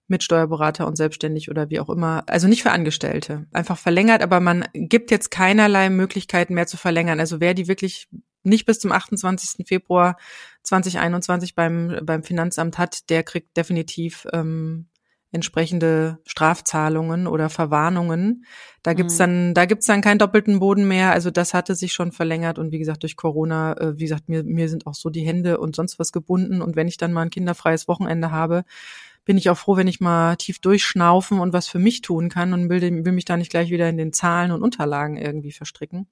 mit 0.08 0.24
Steuerberater 0.24 0.88
und 0.88 0.98
selbstständig 0.98 1.50
oder 1.50 1.70
wie 1.70 1.80
auch 1.80 1.90
immer, 1.90 2.24
also 2.28 2.48
nicht 2.48 2.64
für 2.64 2.72
Angestellte, 2.72 3.48
einfach 3.52 3.78
verlängert, 3.78 4.22
aber 4.22 4.40
man 4.40 4.66
gibt 4.74 5.10
jetzt 5.10 5.32
keinerlei 5.32 5.90
Möglichkeiten 5.90 6.54
mehr 6.54 6.68
zu 6.68 6.78
verlängern. 6.78 7.20
Also 7.20 7.40
wer 7.40 7.56
die 7.56 7.68
wirklich 7.68 8.08
nicht 8.44 8.66
bis 8.66 8.80
zum 8.80 8.92
28. 8.92 9.68
Februar 9.68 10.18
2021 10.66 11.56
beim, 11.56 12.00
beim 12.04 12.24
Finanzamt 12.24 12.78
hat, 12.78 13.10
der 13.10 13.24
kriegt 13.24 13.56
definitiv 13.56 14.28
ähm, 14.34 14.88
entsprechende 15.32 16.20
Strafzahlungen 16.26 17.28
oder 17.28 17.50
Verwarnungen. 17.50 18.46
Da 18.84 18.94
gibt's 18.94 19.16
Mhm. 19.16 19.20
dann, 19.20 19.54
da 19.54 19.66
gibt's 19.66 19.86
dann 19.86 20.02
keinen 20.02 20.18
doppelten 20.18 20.60
Boden 20.60 20.88
mehr. 20.88 21.12
Also 21.12 21.30
das 21.30 21.54
hatte 21.54 21.76
sich 21.76 21.94
schon 21.94 22.12
verlängert 22.12 22.58
und 22.58 22.72
wie 22.72 22.80
gesagt 22.80 23.04
durch 23.04 23.18
Corona, 23.18 23.74
äh, 23.78 24.00
wie 24.00 24.04
gesagt 24.06 24.30
mir 24.30 24.44
mir 24.44 24.70
sind 24.70 24.88
auch 24.88 24.96
so 24.96 25.10
die 25.10 25.26
Hände 25.26 25.60
und 25.60 25.76
sonst 25.76 26.00
was 26.00 26.12
gebunden 26.12 26.62
und 26.62 26.76
wenn 26.76 26.88
ich 26.88 26.98
dann 26.98 27.12
mal 27.14 27.24
ein 27.24 27.30
kinderfreies 27.30 27.88
Wochenende 27.88 28.32
habe, 28.32 28.64
bin 29.26 29.38
ich 29.38 29.50
auch 29.50 29.58
froh, 29.58 29.76
wenn 29.76 29.88
ich 29.88 30.00
mal 30.00 30.36
tief 30.38 30.60
durchschnaufen 30.60 31.40
und 31.40 31.52
was 31.52 31.68
für 31.68 31.80
mich 31.80 32.02
tun 32.02 32.30
kann 32.30 32.54
und 32.54 32.70
will, 32.70 32.82
will 32.82 33.12
mich 33.12 33.26
da 33.26 33.36
nicht 33.36 33.50
gleich 33.50 33.72
wieder 33.72 33.90
in 33.90 33.98
den 33.98 34.14
Zahlen 34.14 34.52
und 34.52 34.62
Unterlagen 34.62 35.18
irgendwie 35.18 35.52
verstricken. 35.52 36.08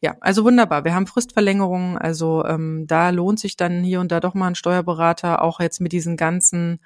Ja, 0.00 0.16
also 0.20 0.44
wunderbar. 0.44 0.84
Wir 0.84 0.94
haben 0.94 1.06
Fristverlängerungen, 1.06 1.96
also 1.96 2.44
ähm, 2.44 2.86
da 2.86 3.10
lohnt 3.10 3.40
sich 3.40 3.56
dann 3.56 3.82
hier 3.82 4.00
und 4.00 4.12
da 4.12 4.20
doch 4.20 4.34
mal 4.34 4.48
ein 4.48 4.54
Steuerberater, 4.54 5.42
auch 5.42 5.60
jetzt 5.60 5.80
mit 5.80 5.92
diesen 5.92 6.16
ganzen 6.16 6.80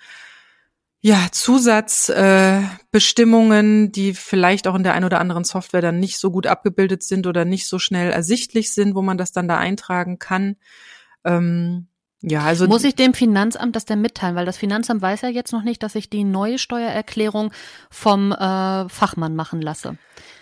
ja, 1.02 1.28
Zusatzbestimmungen, 1.32 3.86
äh, 3.86 3.90
die 3.90 4.12
vielleicht 4.14 4.68
auch 4.68 4.74
in 4.74 4.82
der 4.82 4.92
ein 4.92 5.04
oder 5.04 5.18
anderen 5.18 5.44
Software 5.44 5.80
dann 5.80 5.98
nicht 5.98 6.18
so 6.18 6.30
gut 6.30 6.46
abgebildet 6.46 7.02
sind 7.02 7.26
oder 7.26 7.46
nicht 7.46 7.66
so 7.66 7.78
schnell 7.78 8.10
ersichtlich 8.10 8.74
sind, 8.74 8.94
wo 8.94 9.00
man 9.00 9.16
das 9.16 9.32
dann 9.32 9.48
da 9.48 9.56
eintragen 9.56 10.18
kann. 10.18 10.56
Ähm, 11.24 11.86
ja, 12.22 12.42
also 12.42 12.66
Muss 12.66 12.84
ich 12.84 12.94
dem 12.94 13.14
Finanzamt 13.14 13.76
das 13.76 13.86
denn 13.86 14.02
mitteilen? 14.02 14.36
Weil 14.36 14.44
das 14.44 14.58
Finanzamt 14.58 15.00
weiß 15.00 15.22
ja 15.22 15.30
jetzt 15.30 15.52
noch 15.52 15.62
nicht, 15.62 15.82
dass 15.82 15.94
ich 15.94 16.10
die 16.10 16.24
neue 16.24 16.58
Steuererklärung 16.58 17.50
vom 17.90 18.32
äh, 18.32 18.86
Fachmann 18.90 19.34
machen 19.34 19.62
lasse. 19.62 19.96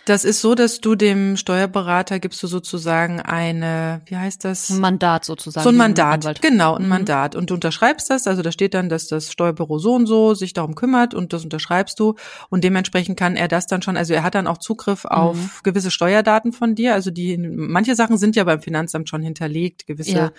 Das 0.09 0.25
ist 0.25 0.41
so, 0.41 0.55
dass 0.55 0.81
du 0.81 0.95
dem 0.95 1.37
Steuerberater 1.37 2.19
gibst 2.19 2.43
du 2.43 2.47
sozusagen 2.47 3.21
eine, 3.21 4.01
wie 4.07 4.17
heißt 4.17 4.45
das? 4.45 4.71
Ein 4.71 4.81
Mandat 4.81 5.25
sozusagen. 5.25 5.63
So 5.65 5.71
ein 5.71 5.77
Mandat, 5.77 6.41
genau, 6.43 6.75
ein 6.77 6.83
Mhm. 6.85 6.89
Mandat. 6.89 7.35
Und 7.37 7.51
du 7.51 7.55
unterschreibst 7.55 8.11
das, 8.11 8.27
also 8.27 8.43
da 8.43 8.51
steht 8.53 8.75
dann, 8.75 8.89
dass 8.89 9.09
das 9.09 9.31
Steuerbüro 9.33 9.79
so 9.79 9.95
und 9.95 10.07
so 10.07 10.35
sich 10.35 10.53
darum 10.53 10.75
kümmert 10.75 11.15
und 11.15 11.33
das 11.33 11.45
unterschreibst 11.45 11.99
du. 12.01 12.15
Und 12.49 12.65
dementsprechend 12.65 13.19
kann 13.19 13.37
er 13.37 13.49
das 13.49 13.67
dann 13.67 13.83
schon, 13.83 13.97
also 13.97 14.15
er 14.15 14.23
hat 14.23 14.35
dann 14.35 14.47
auch 14.47 14.59
Zugriff 14.59 15.05
auf 15.05 15.37
Mhm. 15.37 15.51
gewisse 15.63 15.91
Steuerdaten 15.91 16.53
von 16.53 16.75
dir. 16.75 16.95
Also 16.95 17.11
die, 17.11 17.37
manche 17.39 17.95
Sachen 17.95 18.19
sind 18.19 18.37
ja 18.37 18.45
beim 18.45 18.63
Finanzamt 18.63 19.09
schon 19.09 19.23
hinterlegt, 19.23 19.87
gewisse 19.87 20.11
Ja. 20.11 20.31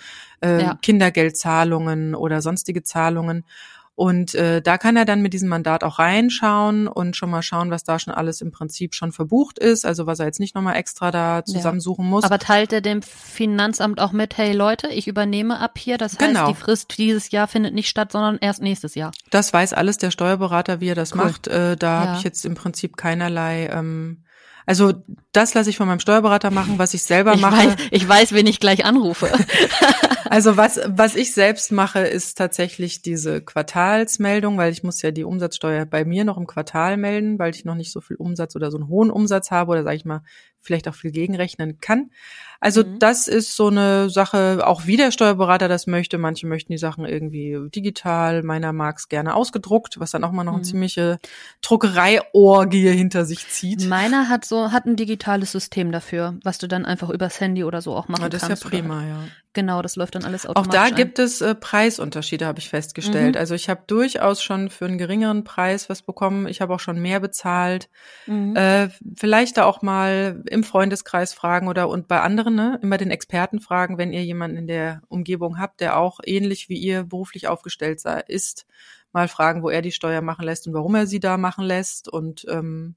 Äh, 0.42 0.62
Ja. 0.62 0.78
Kindergeldzahlungen 0.82 2.14
oder 2.14 2.42
sonstige 2.42 2.82
Zahlungen. 2.82 3.44
Und 4.00 4.34
äh, 4.34 4.62
da 4.62 4.78
kann 4.78 4.96
er 4.96 5.04
dann 5.04 5.20
mit 5.20 5.34
diesem 5.34 5.50
Mandat 5.50 5.84
auch 5.84 5.98
reinschauen 5.98 6.88
und 6.88 7.16
schon 7.16 7.28
mal 7.28 7.42
schauen, 7.42 7.70
was 7.70 7.84
da 7.84 7.98
schon 7.98 8.14
alles 8.14 8.40
im 8.40 8.50
Prinzip 8.50 8.94
schon 8.94 9.12
verbucht 9.12 9.58
ist, 9.58 9.84
also 9.84 10.06
was 10.06 10.20
er 10.20 10.24
jetzt 10.24 10.40
nicht 10.40 10.54
nochmal 10.54 10.76
extra 10.76 11.10
da 11.10 11.44
zusammensuchen 11.44 12.06
muss. 12.06 12.24
Aber 12.24 12.38
teilt 12.38 12.72
er 12.72 12.80
dem 12.80 13.02
Finanzamt 13.02 14.00
auch 14.00 14.12
mit, 14.12 14.38
hey 14.38 14.54
Leute, 14.54 14.88
ich 14.88 15.06
übernehme 15.06 15.58
ab 15.60 15.76
hier. 15.76 15.98
Das 15.98 16.12
heißt, 16.18 16.28
Genau. 16.32 16.48
die 16.48 16.54
Frist 16.54 16.96
dieses 16.96 17.30
Jahr 17.30 17.46
findet 17.46 17.74
nicht 17.74 17.90
statt, 17.90 18.10
sondern 18.12 18.38
erst 18.40 18.62
nächstes 18.62 18.94
Jahr. 18.94 19.12
Das 19.28 19.52
weiß 19.52 19.74
alles 19.74 19.98
der 19.98 20.10
Steuerberater, 20.10 20.80
wie 20.80 20.88
er 20.88 20.94
das 20.94 21.12
Cool. 21.12 21.18
macht. 21.24 21.46
Äh, 21.48 21.76
da 21.76 21.86
Ja. 22.04 22.06
habe 22.08 22.16
ich 22.18 22.24
jetzt 22.24 22.46
im 22.46 22.54
Prinzip 22.54 22.96
keinerlei. 22.96 23.68
Ähm, 23.70 24.22
also 24.70 24.92
das 25.32 25.52
lasse 25.54 25.68
ich 25.68 25.76
von 25.76 25.88
meinem 25.88 25.98
Steuerberater 25.98 26.52
machen, 26.52 26.78
was 26.78 26.94
ich 26.94 27.02
selber 27.02 27.34
Ich 27.34 27.40
mache. 27.40 27.70
weiß, 27.70 27.76
ich 27.90 28.08
weiß, 28.08 28.32
wen 28.34 28.46
ich 28.46 28.60
gleich 28.60 28.84
anrufe. 28.84 29.28
Also 30.32 30.56
was 30.56 30.78
was 30.86 31.16
ich 31.16 31.34
selbst 31.34 31.72
mache, 31.72 32.02
ist 32.02 32.38
tatsächlich 32.38 33.02
diese 33.02 33.40
Quartalsmeldung, 33.40 34.58
weil 34.58 34.70
ich 34.70 34.84
muss 34.84 35.02
ja 35.02 35.10
die 35.10 35.24
Umsatzsteuer 35.24 35.86
bei 35.86 36.04
mir 36.04 36.24
noch 36.24 36.36
im 36.36 36.46
Quartal 36.46 36.96
melden, 36.98 37.40
weil 37.40 37.52
ich 37.52 37.64
noch 37.64 37.74
nicht 37.74 37.90
so 37.90 38.00
viel 38.00 38.14
Umsatz 38.14 38.54
oder 38.54 38.70
so 38.70 38.76
einen 38.78 38.86
hohen 38.86 39.10
Umsatz 39.10 39.50
habe 39.50 39.72
oder 39.72 39.82
sage 39.82 39.96
ich 39.96 40.04
mal 40.04 40.22
vielleicht 40.62 40.88
auch 40.88 40.94
viel 40.94 41.10
gegenrechnen 41.10 41.78
kann. 41.80 42.10
Also 42.60 42.82
Mhm. 42.84 42.98
das 42.98 43.26
ist 43.28 43.56
so 43.56 43.68
eine 43.68 44.10
Sache, 44.10 44.66
auch 44.66 44.86
wie 44.86 44.98
der 44.98 45.10
Steuerberater 45.10 45.66
das 45.68 45.86
möchte. 45.86 46.18
Manche 46.18 46.46
möchten 46.46 46.72
die 46.72 46.78
Sachen 46.78 47.06
irgendwie 47.06 47.58
digital, 47.74 48.42
meiner 48.42 48.72
mag's 48.74 49.08
gerne 49.08 49.34
ausgedruckt, 49.34 49.98
was 49.98 50.10
dann 50.10 50.22
auch 50.24 50.32
mal 50.32 50.44
noch 50.44 50.52
eine 50.52 50.60
Mhm. 50.60 50.64
ziemliche 50.64 51.18
Druckereiorgie 51.62 52.88
hinter 52.90 53.24
sich 53.24 53.48
zieht. 53.48 53.88
Meiner 53.88 54.28
hat 54.28 54.44
so, 54.44 54.72
hat 54.72 54.86
ein 54.86 54.96
digitales 54.96 55.52
System 55.52 55.92
dafür, 55.92 56.36
was 56.44 56.58
du 56.58 56.66
dann 56.66 56.84
einfach 56.84 57.10
übers 57.10 57.40
Handy 57.40 57.64
oder 57.64 57.80
so 57.82 57.94
auch 57.94 58.08
machen 58.08 58.22
Ja, 58.22 58.28
das 58.28 58.42
ist 58.42 58.42
ja 58.42 58.48
kannst. 58.48 58.66
oder- 58.66 58.70
prima, 58.76 59.06
ja. 59.06 59.18
Genau, 59.52 59.82
das 59.82 59.96
läuft 59.96 60.14
dann 60.14 60.24
alles 60.24 60.46
Auch 60.46 60.50
automatisch 60.50 60.74
da 60.74 60.84
ein. 60.84 60.94
gibt 60.94 61.18
es 61.18 61.40
äh, 61.40 61.56
Preisunterschiede, 61.56 62.46
habe 62.46 62.60
ich 62.60 62.68
festgestellt. 62.68 63.34
Mhm. 63.34 63.40
Also 63.40 63.56
ich 63.56 63.68
habe 63.68 63.82
durchaus 63.88 64.42
schon 64.44 64.70
für 64.70 64.84
einen 64.84 64.96
geringeren 64.96 65.42
Preis 65.42 65.88
was 65.88 66.02
bekommen. 66.02 66.46
Ich 66.46 66.60
habe 66.60 66.72
auch 66.72 66.78
schon 66.78 67.00
mehr 67.00 67.18
bezahlt. 67.18 67.90
Mhm. 68.26 68.54
Äh, 68.54 68.90
vielleicht 69.16 69.56
da 69.56 69.64
auch 69.64 69.82
mal 69.82 70.44
im 70.48 70.62
Freundeskreis 70.62 71.34
fragen 71.34 71.66
oder 71.66 71.88
und 71.88 72.06
bei 72.06 72.20
anderen, 72.20 72.54
ne, 72.54 72.78
immer 72.80 72.96
den 72.96 73.10
Experten 73.10 73.60
fragen, 73.60 73.98
wenn 73.98 74.12
ihr 74.12 74.24
jemanden 74.24 74.56
in 74.56 74.66
der 74.68 75.02
Umgebung 75.08 75.58
habt, 75.58 75.80
der 75.80 75.98
auch 75.98 76.20
ähnlich 76.24 76.68
wie 76.68 76.78
ihr 76.78 77.02
beruflich 77.02 77.48
aufgestellt 77.48 77.98
sei, 77.98 78.20
ist, 78.28 78.66
mal 79.12 79.26
fragen, 79.26 79.64
wo 79.64 79.68
er 79.68 79.82
die 79.82 79.90
Steuer 79.90 80.20
machen 80.22 80.44
lässt 80.44 80.68
und 80.68 80.74
warum 80.74 80.94
er 80.94 81.08
sie 81.08 81.18
da 81.18 81.36
machen 81.36 81.64
lässt. 81.64 82.08
Und 82.08 82.46
ähm, 82.48 82.94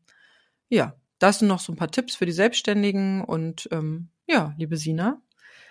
ja, 0.69 0.93
das 1.17 1.39
sind 1.39 1.47
noch 1.47 1.59
so 1.59 1.73
ein 1.73 1.77
paar 1.77 1.89
Tipps 1.89 2.15
für 2.15 2.27
die 2.27 2.31
Selbstständigen. 2.31 3.23
Und 3.23 3.67
ähm, 3.71 4.09
ja, 4.27 4.53
liebe 4.57 4.77
Sina, 4.77 5.19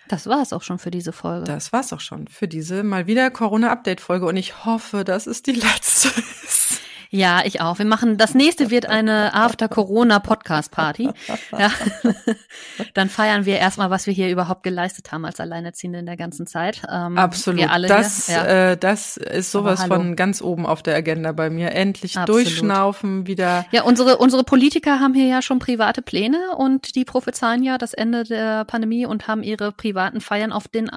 Das 0.09 0.27
war 0.27 0.41
es 0.41 0.53
auch 0.53 0.61
schon 0.63 0.79
für 0.79 0.91
diese 0.91 1.13
Folge. 1.13 1.45
das 1.45 1.71
war's 1.71 1.93
auch 1.93 1.99
schon 1.99 2.27
für 2.27 2.47
diese 2.47 2.83
mal 2.83 3.07
wieder 3.07 3.31
Corona-Update-Folge 3.31 4.25
und 4.25 4.37
ich 4.37 4.65
hoffe, 4.65 5.03
dass 5.03 5.27
es 5.27 5.43
die 5.43 5.53
letzte 5.53 6.09
ist. 6.43 6.81
Ja, 7.15 7.41
ich 7.45 7.61
auch. 7.61 7.77
Wir 7.77 7.85
machen, 7.85 8.17
das 8.17 8.33
nächste 8.33 8.71
wird 8.71 8.87
eine 8.89 9.35
After-Corona-Podcast-Party. 9.35 11.09
Ja. 11.57 11.69
Dann 12.93 13.09
feiern 13.09 13.45
wir 13.45 13.57
erstmal, 13.57 13.89
was 13.89 14.07
wir 14.07 14.13
hier 14.13 14.29
überhaupt 14.29 14.63
geleistet 14.63 15.11
haben 15.11 15.25
als 15.25 15.39
Alleinerziehende 15.39 15.99
in 15.99 16.05
der 16.05 16.17
ganzen 16.17 16.47
Zeit. 16.47 16.81
Ähm, 16.91 17.17
Absolut. 17.17 17.63
Das. 17.87 18.27
Ja. 18.27 18.71
äh, 18.71 18.77
das 18.77 19.17
ist 19.17 19.51
sowas 19.51 19.83
von 19.83 20.15
ganz 20.15 20.41
oben 20.41 20.65
auf 20.65 20.81
der 20.81 20.95
Agenda 20.95 21.31
bei 21.31 21.49
mir. 21.49 21.73
Endlich 21.73 22.17
Absolut. 22.17 22.45
durchschnaufen, 22.45 23.27
wieder. 23.27 23.65
ja, 23.71 23.83
unsere, 23.83 24.17
unsere 24.17 24.43
Politiker 24.43 24.99
haben 24.99 25.13
hier 25.13 25.27
ja 25.27 25.41
schon 25.41 25.59
private 25.59 26.01
Pläne 26.01 26.55
und 26.57 26.95
die 26.95 27.05
prophezeien 27.05 27.61
ja 27.61 27.77
das 27.77 27.93
Ende 27.93 28.23
der 28.23 28.65
Pandemie 28.65 29.05
und 29.05 29.27
haben 29.27 29.43
ihre 29.43 29.71
privaten 29.71 30.21
Feiern 30.21 30.51
auf 30.51 30.67
den, 30.67 30.89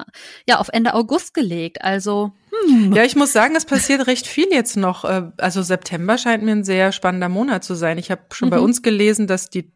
ja, 0.49 0.59
auf 0.59 0.69
Ende 0.73 0.95
August 0.95 1.35
gelegt. 1.35 1.83
Also, 1.83 2.33
hm. 2.69 2.93
Ja, 2.93 3.05
ich 3.05 3.17
muss 3.17 3.33
sagen, 3.33 3.55
es 3.57 3.65
passiert 3.65 4.07
recht 4.07 4.27
viel 4.27 4.47
jetzt 4.51 4.77
noch. 4.77 5.05
Äh, 5.05 5.31
Also 5.39 5.63
September 5.63 6.19
scheint 6.19 6.43
mir 6.43 6.53
ein 6.53 6.65
sehr 6.65 6.93
spannender 6.93 7.29
Monat 7.29 7.65
zu 7.65 7.75
sein. 7.75 7.99
Ich 7.99 8.11
habe 8.11 8.23
schon 8.33 8.51
bei 8.51 8.59
Mhm. 8.59 8.65
uns 8.65 8.83
gelesen, 8.83 9.27
dass 9.27 9.51
die 9.51 9.73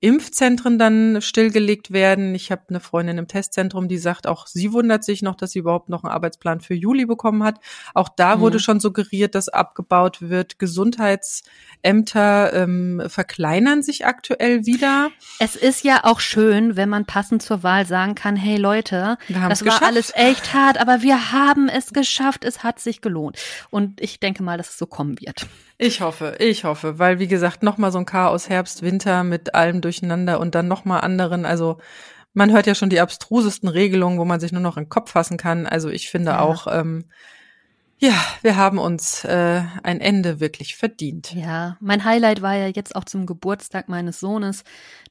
Impfzentren 0.00 0.78
dann 0.78 1.20
stillgelegt 1.20 1.90
werden. 1.92 2.34
Ich 2.34 2.50
habe 2.52 2.62
eine 2.68 2.80
Freundin 2.80 3.18
im 3.18 3.26
Testzentrum, 3.26 3.88
die 3.88 3.98
sagt, 3.98 4.26
auch 4.28 4.46
sie 4.46 4.72
wundert 4.72 5.02
sich 5.04 5.22
noch, 5.22 5.34
dass 5.34 5.50
sie 5.50 5.58
überhaupt 5.58 5.88
noch 5.88 6.04
einen 6.04 6.12
Arbeitsplan 6.12 6.60
für 6.60 6.74
Juli 6.74 7.04
bekommen 7.04 7.42
hat. 7.42 7.58
Auch 7.94 8.08
da 8.08 8.36
Mhm. 8.36 8.40
wurde 8.40 8.60
schon 8.60 8.78
suggeriert, 8.80 9.34
dass 9.34 9.48
abgebaut 9.48 10.18
wird. 10.20 10.58
Gesundheitsämter 10.58 12.52
ähm, 12.52 13.02
verkleinern 13.08 13.82
sich 13.82 14.06
aktuell 14.06 14.66
wieder. 14.66 15.10
Es 15.38 15.56
ist 15.56 15.84
ja 15.84 16.04
auch 16.04 16.20
schön, 16.20 16.76
wenn 16.76 16.88
man 16.88 17.04
passend 17.04 17.42
zur 17.42 17.62
Wahl 17.62 17.86
sagen 17.86 18.14
kann, 18.14 18.36
hey 18.36 18.56
Leute, 18.56 19.16
das 19.28 19.38
war 19.40 19.48
geschafft. 19.64 19.82
alles 19.82 20.12
echt 20.14 20.54
hart, 20.54 20.78
aber 20.78 21.02
wir 21.02 21.32
haben 21.32 21.68
es 21.68 21.92
geschafft, 21.92 22.44
es 22.44 22.62
hat 22.62 22.80
sich 22.80 23.00
gelohnt. 23.00 23.36
Und 23.70 24.00
ich 24.00 24.20
denke 24.20 24.42
mal, 24.42 24.56
dass 24.58 24.70
es 24.70 24.78
so 24.78 24.86
kommen 24.86 25.20
wird. 25.20 25.46
Ich 25.80 26.00
hoffe, 26.00 26.34
ich 26.40 26.64
hoffe, 26.64 26.98
weil 26.98 27.20
wie 27.20 27.28
gesagt, 27.28 27.62
noch 27.62 27.78
mal 27.78 27.92
so 27.92 27.98
ein 27.98 28.04
Chaos 28.04 28.48
Herbst, 28.48 28.82
Winter 28.82 29.22
mit 29.22 29.54
allem 29.54 29.80
durcheinander 29.80 30.40
und 30.40 30.56
dann 30.56 30.66
noch 30.66 30.84
mal 30.84 30.98
anderen, 30.98 31.46
also 31.46 31.78
man 32.34 32.52
hört 32.52 32.66
ja 32.66 32.74
schon 32.74 32.90
die 32.90 33.00
abstrusesten 33.00 33.68
Regelungen, 33.68 34.18
wo 34.18 34.24
man 34.24 34.40
sich 34.40 34.50
nur 34.52 34.60
noch 34.60 34.76
in 34.76 34.84
den 34.84 34.88
Kopf 34.88 35.12
fassen 35.12 35.36
kann. 35.36 35.66
Also 35.66 35.88
ich 35.88 36.10
finde 36.10 36.32
Ja. 36.32 36.40
auch, 36.40 36.66
ähm, 36.68 37.04
Ja, 38.00 38.14
wir 38.42 38.54
haben 38.54 38.78
uns 38.78 39.24
äh, 39.24 39.62
ein 39.82 40.00
Ende 40.00 40.38
wirklich 40.38 40.76
verdient. 40.76 41.34
Ja, 41.34 41.76
mein 41.80 42.04
Highlight 42.04 42.42
war 42.42 42.54
ja 42.54 42.68
jetzt 42.68 42.94
auch 42.94 43.04
zum 43.04 43.26
Geburtstag 43.26 43.88
meines 43.88 44.20
Sohnes. 44.20 44.62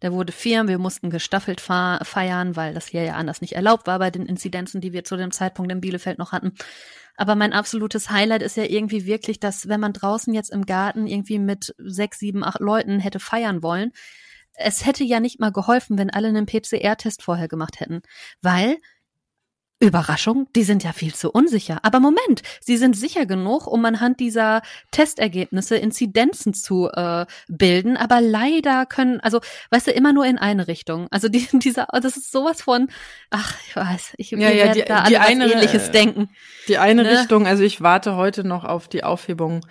Der 0.02 0.13
wurde 0.13 0.32
vier, 0.32 0.69
wir 0.69 0.78
mussten 0.78 1.10
gestaffelt 1.10 1.60
feiern, 1.60 2.56
weil 2.56 2.73
das 2.73 2.88
hier 2.88 3.04
ja 3.04 3.15
anders 3.15 3.41
nicht 3.41 3.54
erlaubt 3.54 3.88
war 3.88 4.00
bei 4.00 4.10
den 4.10 4.26
Inzidenzen, 4.26 4.80
die 4.80 4.93
wir 4.93 5.04
zu 5.04 5.17
dem 5.17 5.32
Zeitpunkt 5.32 5.69
in 5.69 5.82
Bielefeld 5.82 6.17
noch 6.17 6.32
hatten. 6.32 6.54
Aber 7.17 7.36
mein 7.36 7.52
absolutes 7.52 8.10
Highlight 8.10 8.41
ist 8.41 8.56
ja 8.56 8.63
irgendwie 8.63 9.06
wirklich, 9.06 9.41
dass 9.41 9.67
wenn 9.67 9.82
man 9.82 9.91
draußen 9.91 10.34
jetzt 10.34 10.52
im 10.52 10.65
Garten 10.65 11.08
irgendwie 11.08 11.39
mit 11.39 11.76
sechs, 11.80 12.19
sieben, 12.19 12.43
acht 12.43 12.62
Leuten 12.62 13.00
hätte 13.00 13.19
feiern 13.19 13.63
wollen, 13.63 13.91
es 14.54 14.86
hätte 14.86 15.04
ja 15.04 15.19
nicht 15.19 15.39
mal 15.39 15.52
geholfen, 15.52 15.97
wenn 15.97 16.10
alle 16.10 16.30
einen 16.30 16.45
PCR-Test 16.45 17.21
vorher 17.21 17.47
gemacht 17.47 17.80
hätten, 17.80 18.02
weil 18.41 18.78
Überraschung, 19.79 20.47
die 20.55 20.63
sind 20.63 20.83
ja 20.83 20.91
viel 20.91 21.13
zu 21.13 21.31
unsicher. 21.31 21.79
Aber 21.83 21.99
Moment, 21.99 22.41
sie 22.61 22.77
sind 22.77 22.97
sicher 22.97 23.27
genug, 23.27 23.67
um 23.67 23.85
anhand 23.85 24.19
dieser 24.19 24.63
Testergebnisse 24.89 25.77
Inzidenzen 25.77 26.55
zu 26.55 26.89
äh, 26.91 27.27
bilden. 27.47 27.95
Aber 27.95 28.19
leider 28.19 28.87
können, 28.87 29.19
also, 29.19 29.39
weißt 29.69 29.87
du, 29.87 29.91
immer 29.91 30.13
nur 30.13 30.25
in 30.25 30.39
eine 30.39 30.67
Richtung. 30.67 31.07
Also 31.11 31.29
die, 31.29 31.47
dieser, 31.53 31.87
das 31.91 32.17
ist 32.17 32.31
sowas 32.31 32.63
von, 32.63 32.87
ach, 33.29 33.55
ich 33.67 33.75
weiß, 33.75 34.13
ich 34.17 34.31
ja, 34.31 34.49
ja, 34.49 34.71
die, 34.73 34.83
da 34.83 35.03
die 35.03 35.19
eine, 35.19 35.51
Ähnliches 35.51 35.91
denken. 35.91 36.29
Die 36.67 36.79
eine 36.79 37.03
ne? 37.03 37.19
Richtung, 37.19 37.45
also 37.45 37.61
ich 37.61 37.79
warte 37.79 38.15
heute 38.15 38.43
noch 38.43 38.63
auf 38.63 38.87
die 38.87 39.03
Aufhebung 39.03 39.63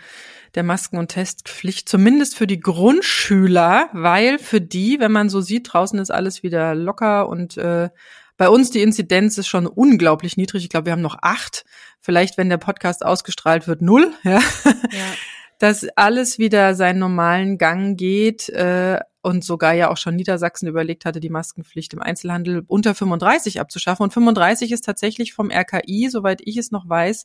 der 0.55 0.63
Masken- 0.63 0.99
und 0.99 1.09
Testpflicht, 1.09 1.89
zumindest 1.89 2.37
für 2.37 2.47
die 2.47 2.61
Grundschüler, 2.61 3.91
weil 3.93 4.39
für 4.39 4.61
die, 4.61 5.01
wenn 5.01 5.13
man 5.13 5.29
so 5.29 5.41
sieht, 5.41 5.73
draußen 5.73 5.99
ist 5.99 6.11
alles 6.11 6.43
wieder 6.45 6.75
locker 6.75 7.29
und 7.29 7.57
äh, 7.59 7.91
bei 8.37 8.49
uns 8.49 8.71
die 8.71 8.83
Inzidenz 8.83 9.39
ist 9.39 9.49
schon 9.49 9.67
unglaublich 9.67 10.37
niedrig. 10.37 10.65
Ich 10.65 10.69
glaube, 10.69 10.87
wir 10.87 10.93
haben 10.93 11.03
noch 11.03 11.19
acht. 11.23 11.65
Vielleicht, 12.01 12.37
wenn 12.37 12.49
der 12.49 12.59
Podcast 12.59 13.05
ausgestrahlt 13.05 13.67
wird, 13.67 13.83
null. 13.83 14.13
Ja. 14.25 14.41
ja. 14.65 14.71
Dass 15.59 15.87
alles 15.97 16.39
wieder 16.39 16.75
seinen 16.75 16.99
normalen 16.99 17.57
Gang 17.57 17.99
geht 17.99 18.51
äh, 18.51 19.01
und 19.23 19.43
sogar 19.43 19.73
ja 19.73 19.91
auch 19.91 19.97
schon 19.97 20.15
Niedersachsen 20.15 20.69
überlegt 20.69 21.07
hatte, 21.07 21.19
die 21.19 21.31
Maskenpflicht 21.31 21.95
im 21.95 22.03
Einzelhandel 22.03 22.63
unter 22.67 22.95
35 22.95 23.59
abzuschaffen. 23.59 24.05
Und 24.05 24.13
35 24.13 24.71
ist 24.71 24.85
tatsächlich 24.85 25.33
vom 25.33 25.51
RKI, 25.51 26.11
soweit 26.11 26.43
ich 26.45 26.59
es 26.59 26.73
noch 26.73 26.87
weiß, 26.87 27.25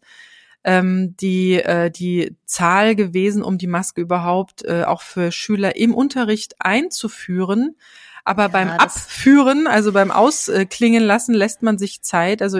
ähm, 0.63 1.15
die, 1.17 1.56
äh, 1.56 1.91
die 1.91 2.38
Zahl 2.45 2.95
gewesen, 2.95 3.43
um 3.43 3.58
die 3.58 3.67
Maske 3.67 4.00
überhaupt 4.00 4.63
äh, 4.63 4.84
auch 4.84 5.02
für 5.02 5.32
Schüler 5.32 5.76
im 5.76 5.93
Unterricht 5.93 6.56
einzuführen. 6.60 7.76
Aber 8.23 8.43
ja, 8.43 8.47
beim 8.49 8.69
Abführen, 8.69 9.67
also 9.67 9.91
beim 9.91 10.12
Ausklingen 10.12 11.03
lassen, 11.03 11.34
lässt 11.34 11.62
man 11.62 11.77
sich 11.77 12.01
Zeit. 12.01 12.41
Also 12.41 12.60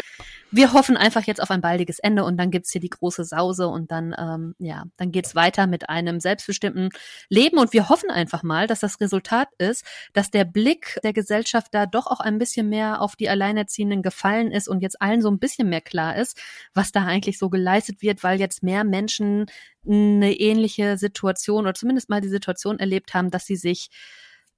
wir 0.54 0.74
hoffen 0.74 0.98
einfach 0.98 1.24
jetzt 1.24 1.42
auf 1.42 1.50
ein 1.50 1.62
baldiges 1.62 2.00
Ende 2.00 2.26
und 2.26 2.36
dann 2.36 2.52
gibt's 2.52 2.72
hier 2.72 2.82
die 2.82 2.90
große 2.90 3.24
Sause 3.24 3.70
und 3.70 3.90
dann, 3.90 4.14
ähm, 4.18 4.54
ja, 4.60 4.84
dann 4.98 5.14
geht's 5.14 5.34
weiter 5.34 5.66
mit 5.66 5.90
einem 5.90 6.20
selbstbestimmten 6.20 6.90
Leben 7.30 7.58
und 7.58 7.72
wir 7.72 7.88
hoffen 7.88 8.12
einfach 8.12 8.44
mal, 8.44 8.68
dass 8.68 8.82
das 8.82 9.00
Resultat 9.00 9.48
ist, 9.60 9.86
dass 10.12 10.30
der 10.30 10.44
Blick 10.44 11.00
der 11.06 11.14
Gesellschaft 11.14 11.74
da 11.74 11.86
doch 11.86 12.08
auch 12.08 12.20
ein 12.20 12.38
bisschen 12.38 12.68
mehr 12.68 13.02
auf 13.02 13.16
die 13.16 13.30
Alleinerziehenden 13.30 14.04
gefallen 14.04 14.52
ist 14.52 14.68
und 14.68 14.82
jetzt 14.82 15.02
allen 15.02 15.22
so 15.22 15.32
ein 15.32 15.40
bisschen 15.40 15.70
mehr 15.70 15.82
klar 15.82 16.18
ist, 16.18 16.38
was 16.74 16.92
da 16.92 17.06
eigentlich 17.06 17.40
so 17.40 17.50
geleistet 17.50 18.02
wird, 18.02 18.22
weil 18.22 18.38
jetzt 18.38 18.62
mehr 18.62 18.84
Menschen 18.84 19.46
eine 19.88 20.34
ähnliche 20.34 20.98
Situation 20.98 21.64
oder 21.64 21.74
zumindest 21.74 22.10
mal 22.10 22.22
die 22.22 22.30
Situation 22.30 22.78
erlebt 22.78 23.14
haben, 23.14 23.32
dass 23.32 23.46
sie 23.46 23.56
sich 23.56 23.90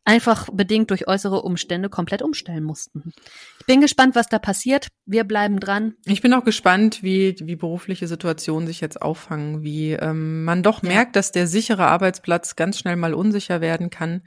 einfach 0.05 0.49
bedingt 0.51 0.89
durch 0.89 1.07
äußere 1.07 1.41
Umstände 1.41 1.89
komplett 1.89 2.21
umstellen 2.21 2.63
mussten. 2.63 3.13
Ich 3.59 3.65
bin 3.65 3.81
gespannt, 3.81 4.15
was 4.15 4.27
da 4.27 4.39
passiert. 4.39 4.87
Wir 5.05 5.23
bleiben 5.23 5.59
dran. 5.59 5.95
Ich 6.05 6.21
bin 6.21 6.33
auch 6.33 6.43
gespannt, 6.43 7.03
wie, 7.03 7.35
wie 7.39 7.55
berufliche 7.55 8.07
Situationen 8.07 8.67
sich 8.67 8.81
jetzt 8.81 9.01
auffangen, 9.01 9.63
wie 9.63 9.93
ähm, 9.93 10.43
man 10.43 10.63
doch 10.63 10.83
ja. 10.83 10.89
merkt, 10.89 11.15
dass 11.15 11.31
der 11.31 11.47
sichere 11.47 11.87
Arbeitsplatz 11.87 12.55
ganz 12.55 12.79
schnell 12.79 12.95
mal 12.95 13.13
unsicher 13.13 13.61
werden 13.61 13.89
kann. 13.89 14.23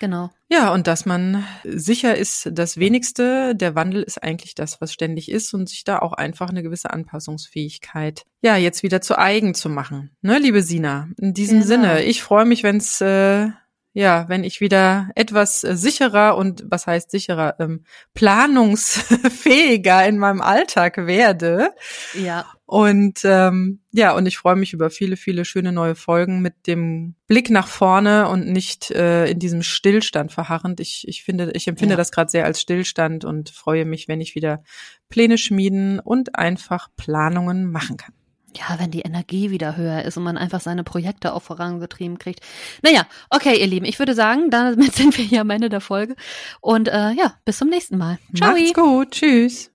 Genau. 0.00 0.30
Ja, 0.50 0.72
und 0.72 0.86
dass 0.86 1.06
man 1.06 1.46
sicher 1.64 2.16
ist, 2.16 2.50
das 2.52 2.76
wenigste, 2.76 3.54
der 3.54 3.74
Wandel 3.74 4.02
ist 4.02 4.22
eigentlich 4.22 4.54
das, 4.54 4.80
was 4.80 4.92
ständig 4.92 5.30
ist 5.30 5.54
und 5.54 5.68
sich 5.68 5.84
da 5.84 6.00
auch 6.00 6.12
einfach 6.12 6.50
eine 6.50 6.62
gewisse 6.62 6.90
Anpassungsfähigkeit, 6.90 8.24
ja, 8.42 8.56
jetzt 8.56 8.82
wieder 8.82 9.00
zu 9.00 9.18
eigen 9.18 9.54
zu 9.54 9.68
machen. 9.68 10.10
Ne, 10.20 10.38
liebe 10.38 10.62
Sina, 10.62 11.08
in 11.18 11.32
diesem 11.32 11.60
genau. 11.60 11.66
Sinne, 11.66 12.02
ich 12.02 12.22
freue 12.22 12.44
mich, 12.44 12.62
wenn 12.62 12.76
es 12.76 13.00
äh, 13.00 13.48
ja, 13.94 14.28
wenn 14.28 14.42
ich 14.42 14.60
wieder 14.60 15.08
etwas 15.14 15.62
äh, 15.62 15.76
sicherer 15.76 16.36
und 16.36 16.64
was 16.66 16.88
heißt 16.88 17.12
sicherer, 17.12 17.54
ähm, 17.60 17.84
planungsfähiger 18.12 20.06
in 20.06 20.18
meinem 20.18 20.40
Alltag 20.40 21.06
werde. 21.06 21.70
Ja. 22.12 22.44
Und 22.66 23.20
ähm, 23.22 23.82
ja, 23.92 24.12
und 24.16 24.26
ich 24.26 24.36
freue 24.36 24.56
mich 24.56 24.72
über 24.72 24.90
viele, 24.90 25.16
viele 25.16 25.44
schöne 25.44 25.70
neue 25.70 25.94
Folgen 25.94 26.40
mit 26.42 26.66
dem 26.66 27.14
Blick 27.28 27.50
nach 27.50 27.68
vorne 27.68 28.28
und 28.28 28.48
nicht 28.48 28.90
äh, 28.90 29.26
in 29.26 29.38
diesem 29.38 29.62
Stillstand 29.62 30.32
verharrend. 30.32 30.80
Ich, 30.80 31.06
ich 31.06 31.22
finde, 31.22 31.52
ich 31.54 31.68
empfinde 31.68 31.92
ja. 31.92 31.96
das 31.96 32.10
gerade 32.10 32.30
sehr 32.30 32.46
als 32.46 32.60
Stillstand 32.60 33.24
und 33.24 33.50
freue 33.50 33.84
mich, 33.84 34.08
wenn 34.08 34.20
ich 34.20 34.34
wieder 34.34 34.64
Pläne 35.08 35.38
schmieden 35.38 36.00
und 36.00 36.34
einfach 36.34 36.88
Planungen 36.96 37.70
machen 37.70 37.96
kann 37.96 38.12
ja, 38.56 38.78
wenn 38.78 38.90
die 38.90 39.02
Energie 39.02 39.50
wieder 39.50 39.76
höher 39.76 40.02
ist 40.02 40.16
und 40.16 40.24
man 40.24 40.36
einfach 40.36 40.60
seine 40.60 40.84
Projekte 40.84 41.34
auch 41.34 41.42
vorangetrieben 41.42 42.18
kriegt. 42.18 42.40
Naja, 42.82 43.06
okay, 43.30 43.60
ihr 43.60 43.66
Lieben, 43.66 43.86
ich 43.86 43.98
würde 43.98 44.14
sagen, 44.14 44.50
damit 44.50 44.94
sind 44.94 45.16
wir 45.16 45.24
hier 45.24 45.40
am 45.42 45.50
Ende 45.50 45.68
der 45.68 45.80
Folge. 45.80 46.16
Und 46.60 46.88
äh, 46.88 47.12
ja, 47.12 47.34
bis 47.44 47.58
zum 47.58 47.68
nächsten 47.68 47.98
Mal. 47.98 48.18
Ciao. 48.36 48.52
Macht's 48.52 48.74
gut. 48.74 49.10
Tschüss. 49.12 49.70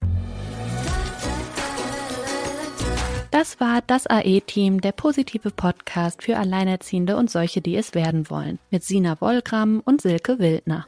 Das 3.31 3.59
war 3.59 3.81
das 3.85 4.07
AE-Team, 4.07 4.81
der 4.81 4.91
positive 4.91 5.51
Podcast 5.51 6.23
für 6.23 6.37
Alleinerziehende 6.37 7.15
und 7.15 7.29
solche, 7.29 7.61
die 7.61 7.75
es 7.75 7.93
werden 7.93 8.29
wollen, 8.31 8.57
mit 8.71 8.83
Sina 8.83 9.21
Wollgramm 9.21 9.81
und 9.85 10.01
Silke 10.01 10.39
Wildner. 10.39 10.87